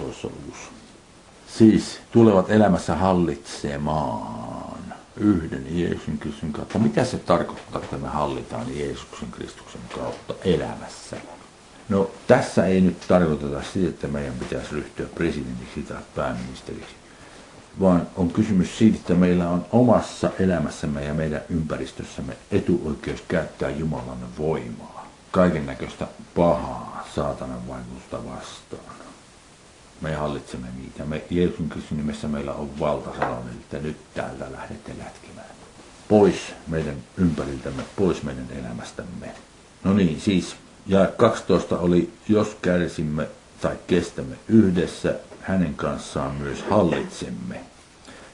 luvussa. 0.01 0.71
Siis 1.59 2.01
tulevat 2.13 2.51
elämässä 2.51 2.95
hallitsemaan 2.97 4.67
yhden 5.17 5.79
Jeesuksen 5.79 6.19
Kristuksen 6.19 6.53
kautta. 6.53 6.79
Mitä 6.79 7.05
se 7.05 7.19
tarkoittaa, 7.19 7.83
että 7.83 7.97
me 7.97 8.09
hallitaan 8.09 8.79
Jeesuksen 8.79 9.31
Kristuksen 9.31 9.81
kautta 9.95 10.35
elämässä? 10.45 11.17
No 11.89 12.11
tässä 12.27 12.67
ei 12.67 12.81
nyt 12.81 12.97
tarkoiteta 13.09 13.63
sitä, 13.73 13.89
että 13.89 14.09
meidän 14.09 14.35
pitäisi 14.35 14.75
ryhtyä 14.75 15.07
presidentiksi 15.15 15.83
tai 15.83 16.03
pääministeriksi, 16.15 16.95
vaan 17.81 18.07
on 18.17 18.31
kysymys 18.31 18.79
siitä, 18.79 18.97
että 18.97 19.15
meillä 19.15 19.51
on 19.51 19.67
omassa 19.73 20.31
elämässämme 20.39 21.05
ja 21.05 21.15
meidän 21.15 21.41
ympäristössämme 21.51 22.37
etuoikeus 22.51 23.23
käyttää 23.29 23.71
Jumalan 23.71 24.19
voimaa, 24.39 25.11
kaiken 25.31 25.67
näköistä 25.67 26.07
pahaa 26.35 27.07
saatanan 27.15 27.69
vaikutusta 27.69 28.17
vastaan. 28.17 28.96
Me 30.01 30.15
hallitsemme 30.15 30.67
niitä. 30.77 31.05
Me 31.05 31.23
Jeesuksen 31.31 31.69
Kristuksen 31.69 31.99
nimessä 31.99 32.29
meillä 32.29 32.53
on 32.53 32.81
valta 32.81 33.11
sanoa, 33.19 33.43
että 33.51 33.79
nyt 33.79 33.97
täältä 34.15 34.53
lähdette 34.53 34.93
lätkimään. 35.05 35.47
Pois 36.09 36.55
meidän 36.67 36.97
ympäriltämme, 37.17 37.83
pois 37.97 38.23
meidän 38.23 38.47
elämästämme. 38.51 39.35
No 39.85 39.93
niin, 39.93 40.21
siis 40.21 40.57
ja 40.87 41.07
12 41.17 41.79
oli, 41.79 42.13
jos 42.29 42.57
kärsimme 42.63 43.29
tai 43.61 43.77
kestämme 43.87 44.37
yhdessä, 44.49 45.15
hänen 45.41 45.75
kanssaan 45.75 46.35
myös 46.35 46.65
hallitsemme. 46.71 47.61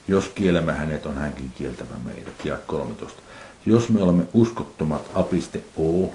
Jos 0.08 0.28
kielemme 0.28 0.72
hänet, 0.72 1.06
on 1.06 1.14
hänkin 1.14 1.52
kieltävä 1.54 1.94
meidät. 2.04 2.44
Ja 2.44 2.58
13. 2.66 3.22
Jos 3.66 3.88
me 3.88 4.02
olemme 4.02 4.24
uskottomat, 4.32 5.10
apiste 5.14 5.64
o, 5.76 6.14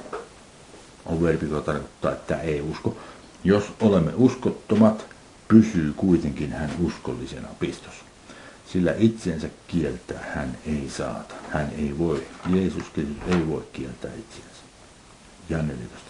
on 1.06 1.22
verbi, 1.24 1.46
joka 1.50 1.62
tarkoittaa, 1.62 2.12
että 2.12 2.42
ei 2.42 2.62
usko. 2.62 2.98
Jos 3.44 3.64
olemme 3.82 4.12
uskottomat, 4.16 5.06
pysyy 5.48 5.94
kuitenkin 5.94 6.52
hän 6.52 6.72
uskollisena 6.80 7.48
pistos. 7.60 7.94
Sillä 8.74 8.94
itsensä 8.98 9.50
kieltää 9.68 10.24
hän 10.36 10.58
ei 10.66 10.90
saata. 10.90 11.34
Hän 11.50 11.70
ei 11.78 11.98
voi, 11.98 12.24
Jeesus 12.50 12.86
ei 13.28 13.48
voi 13.48 13.64
kieltää 13.74 14.12
itsensä. 14.20 14.62
Ja 15.50 15.58
14. 15.58 16.08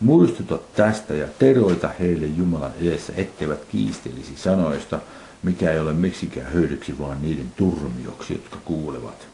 Muistuta 0.00 0.58
tästä 0.76 1.14
ja 1.14 1.28
teroita 1.38 1.90
heille 2.00 2.26
Jumalan 2.26 2.72
edessä, 2.80 3.12
etteivät 3.16 3.64
kiistelisi 3.64 4.36
sanoista, 4.36 5.00
mikä 5.42 5.72
ei 5.72 5.78
ole 5.78 5.92
miksikään 5.92 6.52
hyödyksi, 6.52 6.98
vaan 6.98 7.22
niiden 7.22 7.52
turmioksi, 7.56 8.32
jotka 8.32 8.56
kuulevat. 8.64 9.28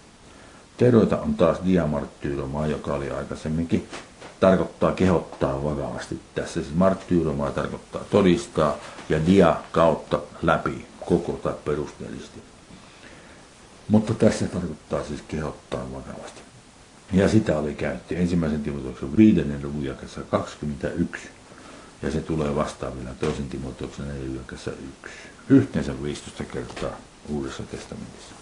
Teroita 0.76 1.20
on 1.20 1.34
taas 1.34 1.58
diamarttyyromaa, 1.66 2.66
joka 2.66 2.94
oli 2.94 3.10
aikaisemminkin, 3.10 3.88
tarkoittaa 4.40 4.92
kehottaa 4.92 5.64
vakavasti. 5.64 6.20
Tässä 6.34 6.62
siis 6.62 6.74
marttyyromaa 6.74 7.50
tarkoittaa 7.50 8.04
todistaa 8.10 8.76
ja 9.08 9.26
dia 9.26 9.56
kautta 9.72 10.20
läpi 10.42 10.86
koko 11.06 11.32
tai 11.32 11.54
perusteellisesti. 11.64 12.42
Mutta 13.88 14.14
tässä 14.14 14.46
tarkoittaa 14.46 15.04
siis 15.04 15.22
kehottaa 15.28 15.92
vakavasti. 15.92 16.40
Ja 17.12 17.28
sitä 17.28 17.58
oli 17.58 17.74
käytti 17.74 18.16
ensimmäisen 18.16 18.62
Timoteuksen 18.62 19.16
viidennen 19.16 19.62
luvun 19.62 19.84
jakessa 19.84 20.20
21. 20.20 21.28
Ja 22.02 22.10
se 22.10 22.20
tulee 22.20 22.56
vastaan 22.56 22.98
vielä 22.98 23.14
toisen 23.20 23.48
Timoteuksen 23.48 24.08
4 24.08 24.36
jakessa 24.36 24.70
1. 24.70 25.18
Yhteensä 25.48 26.02
15 26.02 26.44
kertaa 26.44 26.90
Uudessa 27.28 27.62
testamentissa. 27.62 28.34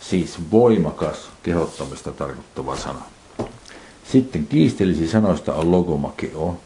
Siis 0.00 0.50
voimakas 0.50 1.30
kehottamista 1.42 2.12
tarkoittava 2.12 2.76
sana. 2.76 3.02
Sitten 4.12 4.46
kiistelisi 4.46 5.08
sanoista 5.08 5.54
on 5.54 5.70
logomakeo. 5.70 6.60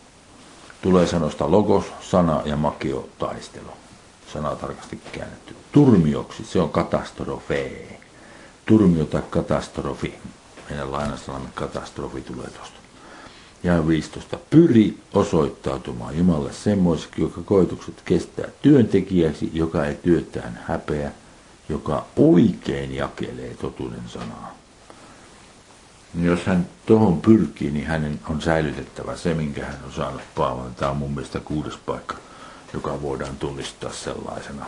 Tulee 0.83 1.07
sanoista 1.07 1.51
logos, 1.51 1.85
sana 2.01 2.43
ja 2.45 2.57
makeo 2.57 3.09
taistelu. 3.19 3.71
Sana 4.33 4.57
tarkasti 4.57 4.99
käännetty. 5.13 5.55
Turmioksi, 5.73 6.45
se 6.45 6.61
on 6.61 6.71
katastrofee. 6.71 8.01
Turmio 8.67 9.05
tai 9.05 9.23
katastrofi 9.31 10.15
meidän 10.71 10.93
lainasanamme 10.93 11.49
katastrofi 11.55 12.21
tulee 12.21 12.51
tuosta. 12.51 12.79
Ja 13.63 13.87
15. 13.89 14.39
Pyri 14.51 14.99
osoittautumaan 15.15 16.19
Jumalalle 16.19 16.53
semmoiseksi, 16.53 17.21
joka 17.21 17.41
koitukset 17.43 18.03
kestää 18.05 18.49
työntekijäksi, 18.63 19.51
joka 19.55 19.87
ei 19.87 19.95
työtään 19.95 20.61
häpeä, 20.67 21.13
joka 21.69 22.07
oikein 22.17 22.95
jakelee 22.95 23.55
totuuden 23.61 24.03
sanaa. 24.09 24.64
Niin 26.15 26.27
jos 26.27 26.47
hän 26.47 26.69
tuohon 26.87 27.21
pyrkii, 27.21 27.71
niin 27.71 27.87
hänen 27.87 28.21
on 28.31 28.43
säilytettävä 28.43 29.17
se, 29.17 29.35
minkä 29.35 29.65
hän 29.65 29.79
on 29.87 29.93
saanut 29.93 30.21
Paavalle. 30.35 30.71
Tämä 30.77 30.91
on 30.91 30.97
mun 30.97 31.15
mielestä 31.15 31.41
kuudes 31.41 31.77
paikka, 31.77 32.17
joka 32.73 33.03
voidaan 33.03 33.37
tunnistaa 33.37 33.93
sellaisena 33.93 34.67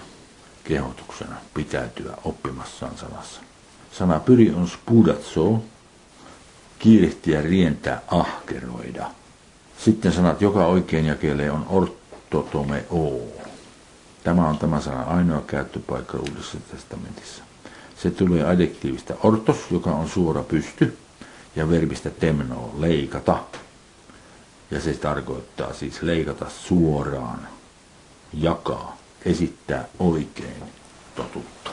kehotuksena 0.64 1.36
pitäytyä 1.54 2.16
oppimassaan 2.24 2.98
sanassa. 2.98 3.40
Sana 3.92 4.20
pyri 4.20 4.50
on 4.50 4.68
spudatso, 4.68 5.62
kiirehtiä, 6.78 7.40
rientää, 7.40 8.02
ahkeroida. 8.08 9.10
Sitten 9.78 10.12
sanat, 10.12 10.40
joka 10.42 10.66
oikein 10.66 11.06
jakelee, 11.06 11.50
on 11.50 11.66
ortotome 11.68 12.84
o. 12.90 13.20
Tämä 14.24 14.48
on 14.48 14.58
tämä 14.58 14.80
sana 14.80 15.02
ainoa 15.02 15.40
käyttöpaikka 15.40 16.18
Uudessa 16.18 16.58
testamentissa. 16.70 17.42
Se 17.96 18.10
tulee 18.10 18.44
adjektiivista 18.44 19.14
ortos, 19.22 19.56
joka 19.70 19.90
on 19.90 20.08
suora 20.08 20.42
pysty, 20.42 20.96
ja 21.56 21.70
verbistä 21.70 22.10
temno, 22.10 22.74
leikata. 22.78 23.38
Ja 24.70 24.80
se 24.80 24.92
tarkoittaa 24.92 25.72
siis 25.72 26.02
leikata 26.02 26.46
suoraan, 26.50 27.48
jakaa, 28.34 28.96
esittää 29.24 29.84
oikein 29.98 30.62
totuutta. 31.14 31.70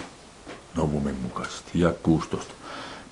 Novumen 0.75 1.15
mukaisesti. 1.15 1.79
Ja 1.79 1.93
16. 2.03 2.53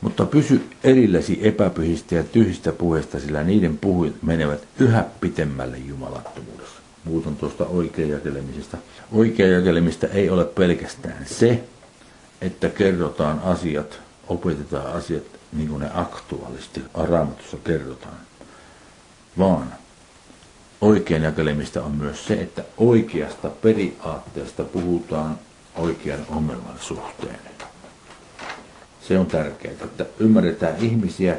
Mutta 0.02 0.26
pysy 0.26 0.70
erillesi 0.84 1.40
epäpyhistä 1.42 2.16
ja 2.16 2.24
tyhjistä 2.24 2.72
puheista, 2.72 3.20
sillä 3.20 3.44
niiden 3.44 3.78
puhujat 3.78 4.16
menevät 4.22 4.68
yhä 4.80 5.06
pitemmälle 5.22 5.78
jumalattomuudessa. 5.78 6.82
Muuten 7.04 7.36
tuosta 7.36 7.66
oikeajakelemisesta. 7.66 8.78
Oikeajakelemista 9.12 10.08
ei 10.08 10.30
ole 10.30 10.46
pelkästään 10.46 11.26
se, 11.26 11.64
että 12.42 12.70
kerrotaan 12.70 13.40
asiat, 13.40 14.00
opetetaan 14.28 14.94
asiat 14.94 15.24
niin 15.54 15.70
kuin 15.70 15.80
ne 15.80 15.90
aktuaalisti 15.94 16.84
raamatussa 16.94 17.58
kerrotaan, 17.64 18.18
vaan 19.38 19.74
oikean 20.82 21.22
jakelemista 21.22 21.84
on 21.84 21.92
myös 21.92 22.28
se, 22.28 22.34
että 22.34 22.64
oikeasta 22.78 23.50
periaatteesta 23.50 24.64
puhutaan 24.64 25.40
oikean 25.76 26.20
ongelman 26.30 26.80
suhteen. 26.80 27.40
Se 29.08 29.20
on 29.20 29.26
tärkeää, 29.26 29.74
että 29.84 30.06
ymmärretään 30.20 30.78
ihmisiä 30.78 31.38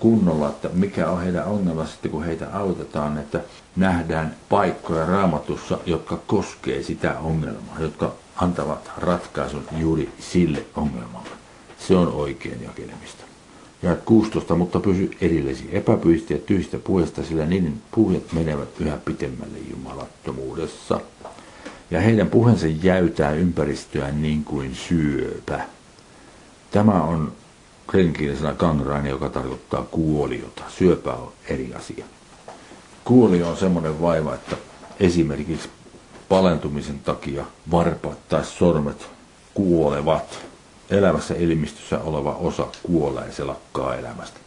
kunnolla, 0.00 0.48
että 0.48 0.68
mikä 0.72 1.10
on 1.10 1.22
heidän 1.22 1.44
ongelma 1.44 1.86
sitten, 1.86 2.10
kun 2.10 2.24
heitä 2.24 2.46
autetaan, 2.52 3.18
että 3.18 3.40
nähdään 3.76 4.36
paikkoja 4.48 5.06
raamatussa, 5.06 5.78
jotka 5.86 6.16
koskee 6.26 6.82
sitä 6.82 7.18
ongelmaa, 7.18 7.80
jotka 7.80 8.14
antavat 8.36 8.90
ratkaisun 8.96 9.64
juuri 9.78 10.12
sille 10.18 10.64
ongelmalle. 10.76 11.30
Se 11.78 11.96
on 11.96 12.12
oikein 12.12 12.62
jakelemista. 12.62 13.29
Ja 13.82 13.96
16, 14.04 14.54
mutta 14.54 14.80
pysy 14.80 15.10
erillesi 15.20 15.68
epäpyhistä 15.72 16.32
ja 16.32 16.38
tyhjistä 16.38 16.78
puheista, 16.78 17.24
sillä 17.24 17.46
niiden 17.46 17.82
puhujat 17.90 18.32
menevät 18.32 18.80
yhä 18.80 18.96
pitemmälle 19.04 19.58
jumalattomuudessa. 19.70 21.00
Ja 21.90 22.00
heidän 22.00 22.26
puheensa 22.30 22.66
jäytää 22.82 23.30
ympäristöään 23.32 24.22
niin 24.22 24.44
kuin 24.44 24.74
syöpä. 24.74 25.60
Tämä 26.70 27.02
on 27.02 27.32
krenkielisellä 27.86 28.52
kangraini, 28.54 29.08
joka 29.08 29.28
tarkoittaa 29.28 29.82
kuoliota. 29.90 30.62
Syöpä 30.68 31.12
on 31.12 31.32
eri 31.48 31.74
asia. 31.74 32.04
Kuolio 33.04 33.48
on 33.48 33.56
semmoinen 33.56 34.00
vaiva, 34.00 34.34
että 34.34 34.56
esimerkiksi 35.00 35.68
palentumisen 36.28 36.98
takia 36.98 37.44
varpaat 37.70 38.28
tai 38.28 38.44
sormet 38.44 39.06
kuolevat. 39.54 40.49
Elävässä 40.90 41.34
elimistössä 41.34 41.98
oleva 41.98 42.32
osa 42.32 42.66
kuolee 42.82 43.26
ja 43.26 43.32
se 43.32 43.44
lakkaa 43.44 43.94
elämästä. 43.94 44.40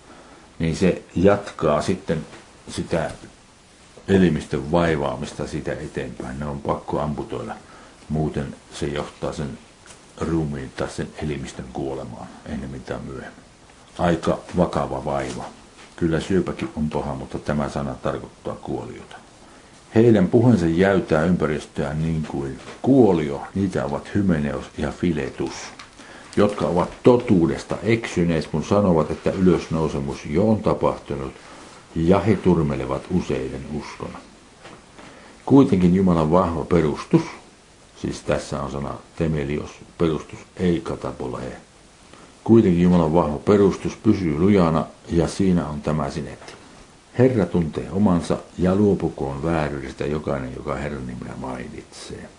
Niin 0.60 0.76
se 0.76 1.02
jatkaa 1.16 1.82
sitten 1.82 2.26
sitä 2.70 3.12
elimistön 4.08 4.72
vaivaamista 4.72 5.48
sitä 5.48 5.72
eteenpäin. 5.72 6.40
Ne 6.40 6.46
on 6.46 6.62
pakko 6.62 7.00
amputoida. 7.00 7.56
Muuten 8.10 8.56
se 8.74 8.86
johtaa 8.86 9.34
sen 9.34 9.58
ruumiin 10.22 10.72
tai 10.78 10.90
sen 10.90 11.08
elimistön 11.24 11.66
kuolemaan 11.74 12.28
ennemmin 12.46 12.82
tai 12.82 12.98
myöhemmin. 13.06 13.44
Aika 14.00 14.40
vakava 14.58 15.06
vaiva. 15.06 15.44
Kyllä 15.96 16.20
syöpäkin 16.20 16.70
on 16.76 16.90
paha, 16.90 17.16
mutta 17.16 17.40
tämä 17.40 17.70
sana 17.70 17.96
tarkoittaa 17.96 18.56
kuoliota. 18.56 19.16
Heidän 19.96 20.28
puheensa 20.28 20.66
jäytää 20.66 21.24
ympäristöään 21.24 22.02
niin 22.02 22.26
kuin 22.28 22.60
kuolio, 22.82 23.42
niitä 23.56 23.86
ovat 23.86 24.10
hymeneus 24.16 24.66
ja 24.78 24.92
filetus, 24.92 25.54
jotka 26.38 26.66
ovat 26.66 26.90
totuudesta 27.04 27.78
eksyneet, 27.84 28.48
kun 28.48 28.64
sanovat, 28.64 29.12
että 29.12 29.32
ylösnousemus 29.32 30.26
jo 30.26 30.50
on 30.50 30.64
tapahtunut, 30.64 31.34
ja 31.96 32.20
he 32.20 32.36
turmelevat 32.36 33.02
useiden 33.12 33.66
uskona. 33.74 34.18
Kuitenkin 35.46 35.96
Jumalan 35.96 36.32
vahva 36.32 36.66
perustus, 36.66 37.22
siis 38.02 38.22
tässä 38.22 38.62
on 38.62 38.72
sana 38.72 38.94
temelios, 39.16 39.72
perustus, 39.98 40.40
ei 40.58 40.82
katapole. 40.82 41.42
Kuitenkin 42.44 42.82
Jumalan 42.82 43.14
vahva 43.14 43.38
perustus 43.38 43.96
pysyy 43.96 44.40
lujana 44.40 44.86
ja 45.12 45.28
siinä 45.28 45.68
on 45.68 45.82
tämä 45.82 46.10
sinetti. 46.10 46.54
Herra 47.18 47.46
tuntee 47.46 47.88
omansa 47.92 48.38
ja 48.58 48.76
luopukoon 48.76 49.44
vääryydestä 49.44 50.06
jokainen, 50.06 50.54
joka 50.56 50.76
Herran 50.76 51.08
nimeä 51.08 51.34
mainitsee. 51.38 52.30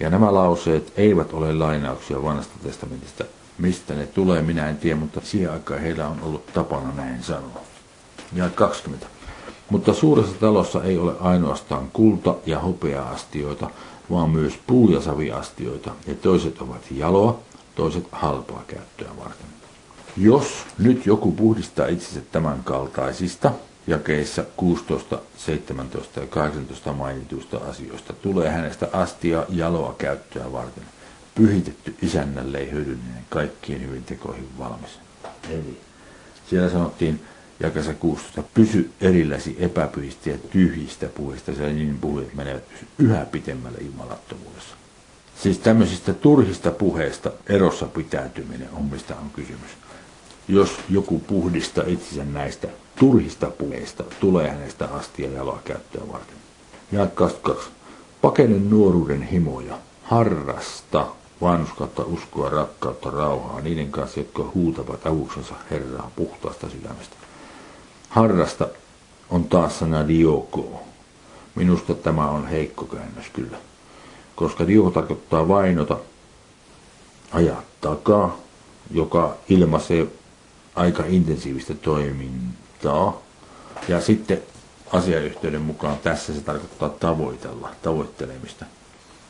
Ja 0.00 0.10
nämä 0.10 0.34
lauseet 0.34 0.92
eivät 0.96 1.32
ole 1.32 1.54
lainauksia 1.54 2.22
vanhasta 2.22 2.54
testamentista. 2.62 3.24
Mistä 3.58 3.94
ne 3.94 4.06
tulee, 4.06 4.42
minä 4.42 4.68
en 4.68 4.76
tiedä, 4.76 4.96
mutta 4.96 5.20
siihen 5.24 5.52
aikaan 5.52 5.80
heillä 5.80 6.08
on 6.08 6.20
ollut 6.22 6.46
tapana 6.46 6.92
näin 6.96 7.22
sanoa. 7.22 7.60
Ja 8.32 8.50
20. 8.50 9.06
Mutta 9.70 9.94
suuressa 9.94 10.34
talossa 10.40 10.84
ei 10.84 10.98
ole 10.98 11.12
ainoastaan 11.20 11.90
kulta- 11.92 12.34
ja 12.46 12.60
hopea-astioita, 12.60 13.70
vaan 14.10 14.30
myös 14.30 14.54
puu- 14.66 14.90
ja 14.90 15.00
saviastioita, 15.00 15.90
ja 16.06 16.14
toiset 16.14 16.60
ovat 16.60 16.82
jaloa, 16.90 17.38
toiset 17.74 18.06
halpaa 18.12 18.62
käyttöä 18.66 19.08
varten. 19.18 19.46
Jos 20.16 20.46
nyt 20.78 21.06
joku 21.06 21.32
puhdistaa 21.32 21.86
itsensä 21.86 22.20
tämän 22.32 22.64
kaltaisista, 22.64 23.52
jakeissa 23.86 24.44
16, 24.56 25.18
17 25.36 26.20
ja 26.20 26.26
18 26.26 26.92
mainituista 26.92 27.58
asioista 27.70 28.12
tulee 28.12 28.50
hänestä 28.50 28.88
astia 28.92 29.44
jaloa 29.48 29.94
käyttöä 29.98 30.52
varten. 30.52 30.84
Pyhitetty 31.34 31.94
isännälle 32.02 32.70
hyödyllinen, 32.70 33.24
kaikkien 33.28 33.82
hyvin 33.82 34.04
tekoihin 34.04 34.48
valmis. 34.58 34.98
Eli 35.50 35.80
siellä 36.50 36.70
sanottiin 36.70 37.20
jakassa 37.60 37.94
16, 37.94 38.42
pysy 38.54 38.90
erilläsi 39.00 39.56
epäpyhistä 39.60 40.30
ja 40.30 40.38
tyhjistä 40.38 41.06
puheista, 41.06 41.54
sillä 41.54 41.68
niin 41.68 41.98
puhujat 41.98 42.34
menevät 42.34 42.64
yhä 42.98 43.26
pitemmälle 43.26 43.78
jumalattomuudessa. 43.78 44.76
Siis 45.42 45.58
tämmöisistä 45.58 46.12
turhista 46.12 46.70
puheista 46.70 47.32
erossa 47.48 47.86
pitäytyminen 47.86 48.68
on 48.72 48.84
mistä 48.84 49.14
on 49.16 49.30
kysymys. 49.30 49.70
Jos 50.48 50.76
joku 50.90 51.18
puhdistaa 51.18 51.84
itsensä 51.86 52.24
näistä 52.24 52.68
turhista 52.98 53.46
puheista, 53.46 54.04
tulee 54.20 54.50
hänestä 54.50 54.84
astia 54.84 55.30
jaloa 55.30 55.60
käyttöä 55.64 56.02
varten. 56.12 56.36
Ja 56.92 57.06
22. 57.06 57.70
Pakene 58.20 58.58
nuoruuden 58.58 59.22
himoja, 59.22 59.78
harrasta 60.02 61.06
vanhuskautta, 61.44 62.02
uskoa, 62.02 62.48
rakkautta, 62.48 63.10
rauhaa 63.10 63.60
niiden 63.60 63.90
kanssa, 63.90 64.20
jotka 64.20 64.50
huutavat 64.54 65.06
avuksensa 65.06 65.54
Herraa 65.70 66.10
puhtaasta 66.16 66.70
sydämestä. 66.70 67.16
Harrasta 68.08 68.68
on 69.30 69.44
taas 69.44 69.78
sana 69.78 70.08
dioko. 70.08 70.82
Minusta 71.54 71.94
tämä 71.94 72.30
on 72.30 72.46
heikko 72.46 72.84
käännös 72.84 73.26
kyllä, 73.32 73.56
koska 74.36 74.66
dioko 74.66 74.90
tarkoittaa 74.90 75.48
vainota, 75.48 75.96
ajaa 77.32 77.62
takaa, 77.80 78.36
joka 78.90 79.34
ilmaisee 79.48 80.06
aika 80.74 81.04
intensiivistä 81.06 81.74
toimintaa. 81.74 83.18
Ja 83.88 84.00
sitten 84.00 84.42
asiayhteyden 84.92 85.62
mukaan 85.62 85.98
tässä 85.98 86.34
se 86.34 86.40
tarkoittaa 86.40 86.88
tavoitella, 86.88 87.70
tavoittelemista. 87.82 88.64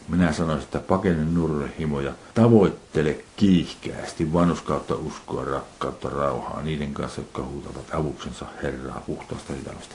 Minä 0.08 0.32
sanoisin, 0.32 0.64
että 0.64 0.78
pakene 0.78 1.24
nurrehimoja, 1.24 2.12
tavoittele 2.34 3.16
kiihkeästi 3.36 4.32
vanhuskautta, 4.32 4.94
uskoa, 4.94 5.44
rakkautta, 5.44 6.08
rauhaa 6.08 6.62
niiden 6.62 6.94
kanssa, 6.94 7.20
jotka 7.20 7.42
huutavat 7.42 7.94
avuksensa 7.94 8.46
Herraa 8.62 9.02
puhtaasta 9.06 9.52
sydämestä. 9.54 9.94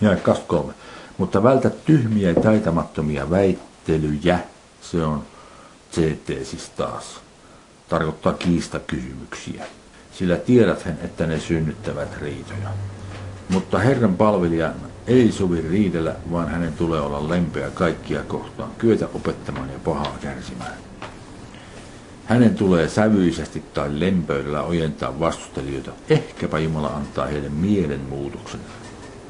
Ja 0.00 0.16
23. 0.16 0.74
Mutta 1.18 1.42
vältä 1.42 1.70
tyhmiä 1.70 2.30
ja 2.30 2.40
taitamattomia 2.40 3.30
väittelyjä, 3.30 4.38
se 4.80 5.04
on 5.04 5.22
CT 5.92 6.46
siis 6.46 6.70
taas, 6.70 7.20
tarkoittaa 7.88 8.32
kiistakysymyksiä 8.32 9.66
sillä 10.18 10.36
tiedäthän, 10.36 10.98
että 11.04 11.26
ne 11.26 11.40
synnyttävät 11.40 12.16
riitoja. 12.20 12.68
Mutta 13.48 13.78
Herran 13.78 14.16
palvelijan 14.16 14.74
ei 15.06 15.32
sovi 15.32 15.60
riidellä, 15.60 16.14
vaan 16.30 16.48
hänen 16.48 16.72
tulee 16.72 17.00
olla 17.00 17.28
lempeä 17.28 17.70
kaikkia 17.70 18.22
kohtaan, 18.22 18.70
kyetä 18.78 19.08
opettamaan 19.14 19.70
ja 19.70 19.78
pahaa 19.84 20.18
kärsimään. 20.22 20.76
Hänen 22.24 22.54
tulee 22.54 22.88
sävyisesti 22.88 23.62
tai 23.74 24.00
lempöydellä 24.00 24.62
ojentaa 24.62 25.20
vastustelijoita. 25.20 25.90
Ehkäpä 26.10 26.58
Jumala 26.58 26.88
antaa 26.88 27.26
heille 27.26 27.48
mielenmuutoksen. 27.48 28.60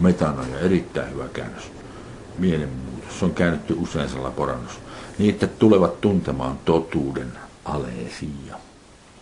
Metanoja, 0.01 0.61
erittäin 0.61 1.11
hyvä 1.13 1.29
käännös. 1.29 1.65
Mielenmuutos. 2.39 3.19
Se 3.19 3.25
on 3.25 3.35
käännetty 3.35 3.75
usein 3.79 4.09
porannus. 4.37 4.73
Niin, 5.19 5.35
että 5.35 5.47
tulevat 5.47 6.01
tuntemaan 6.01 6.59
totuuden 6.65 7.33
aleesia 7.65 8.57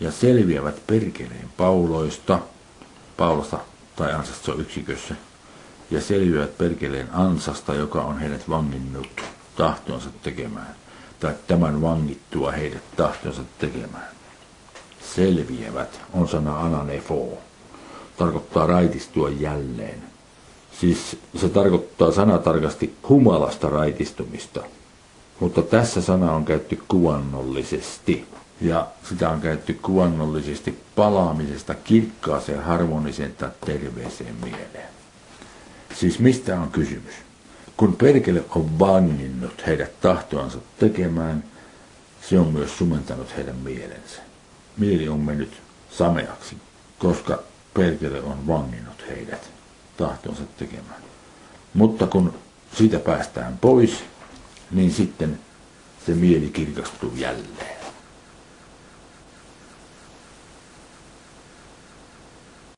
ja 0.01 0.11
selviävät 0.11 0.87
perkeleen 0.87 1.49
pauloista, 1.57 2.39
paulosta 3.17 3.59
tai 3.97 4.15
on 4.15 4.61
yksikössä, 4.61 5.15
ja 5.91 6.01
selviävät 6.01 6.59
perkeleen 6.59 7.09
ansasta, 7.13 7.75
joka 7.75 8.03
on 8.03 8.19
heidät 8.19 8.49
vanginnut 8.49 9.09
tahtonsa 9.57 10.11
tekemään, 10.23 10.75
tai 11.21 11.35
tämän 11.47 11.83
vangittua 11.83 12.51
heidät 12.51 12.83
tahtonsa 12.97 13.43
tekemään. 13.59 14.09
Selviävät 15.15 16.01
on 16.13 16.29
sana 16.29 16.61
ananefo, 16.61 17.39
tarkoittaa 18.17 18.67
raitistua 18.67 19.31
jälleen. 19.31 20.03
Siis 20.81 21.17
se 21.37 21.49
tarkoittaa 21.49 22.13
sanatarkasti 22.13 22.97
humalasta 23.09 23.69
raitistumista, 23.69 24.61
mutta 25.41 25.63
tässä 25.63 26.03
sana 26.03 26.33
on 26.33 26.45
käytetty 26.45 26.83
kuvannollisesti 26.89 28.27
ja 28.61 28.87
sitä 29.09 29.31
on 29.31 29.41
käytetty 29.41 29.75
kuvannollisesti 29.75 30.79
palaamisesta 30.97 31.75
kirkkaaseen, 31.75 32.63
harmoniseen 32.63 33.35
tai 33.35 33.51
terveeseen 33.67 34.35
mieleen. 34.45 35.00
Siis 35.95 36.19
mistä 36.19 36.61
on 36.61 36.71
kysymys? 36.71 37.15
Kun 37.77 37.97
perkele 37.97 38.45
on 38.55 38.79
vanginnut 38.79 39.67
heidät 39.67 40.01
tahtoansa 40.01 40.59
tekemään, 40.79 41.45
se 42.29 42.39
on 42.39 42.53
myös 42.53 42.79
sumentanut 42.79 43.37
heidän 43.37 43.57
mielensä. 43.57 44.21
Mieli 44.77 45.09
on 45.09 45.21
mennyt 45.21 45.63
sameaksi, 45.91 46.57
koska 46.99 47.43
perkele 47.75 48.23
on 48.23 48.47
vanginnut 48.47 49.05
heidät 49.09 49.51
tahtonsa 49.97 50.43
tekemään. 50.59 51.03
Mutta 51.75 52.07
kun 52.07 52.35
siitä 52.77 52.99
päästään 52.99 53.59
pois, 53.59 54.05
niin 54.71 54.93
sitten 54.93 55.41
se 56.07 56.15
mieli 56.15 56.51
kirkastuu 56.51 57.13
jälleen. 57.17 57.80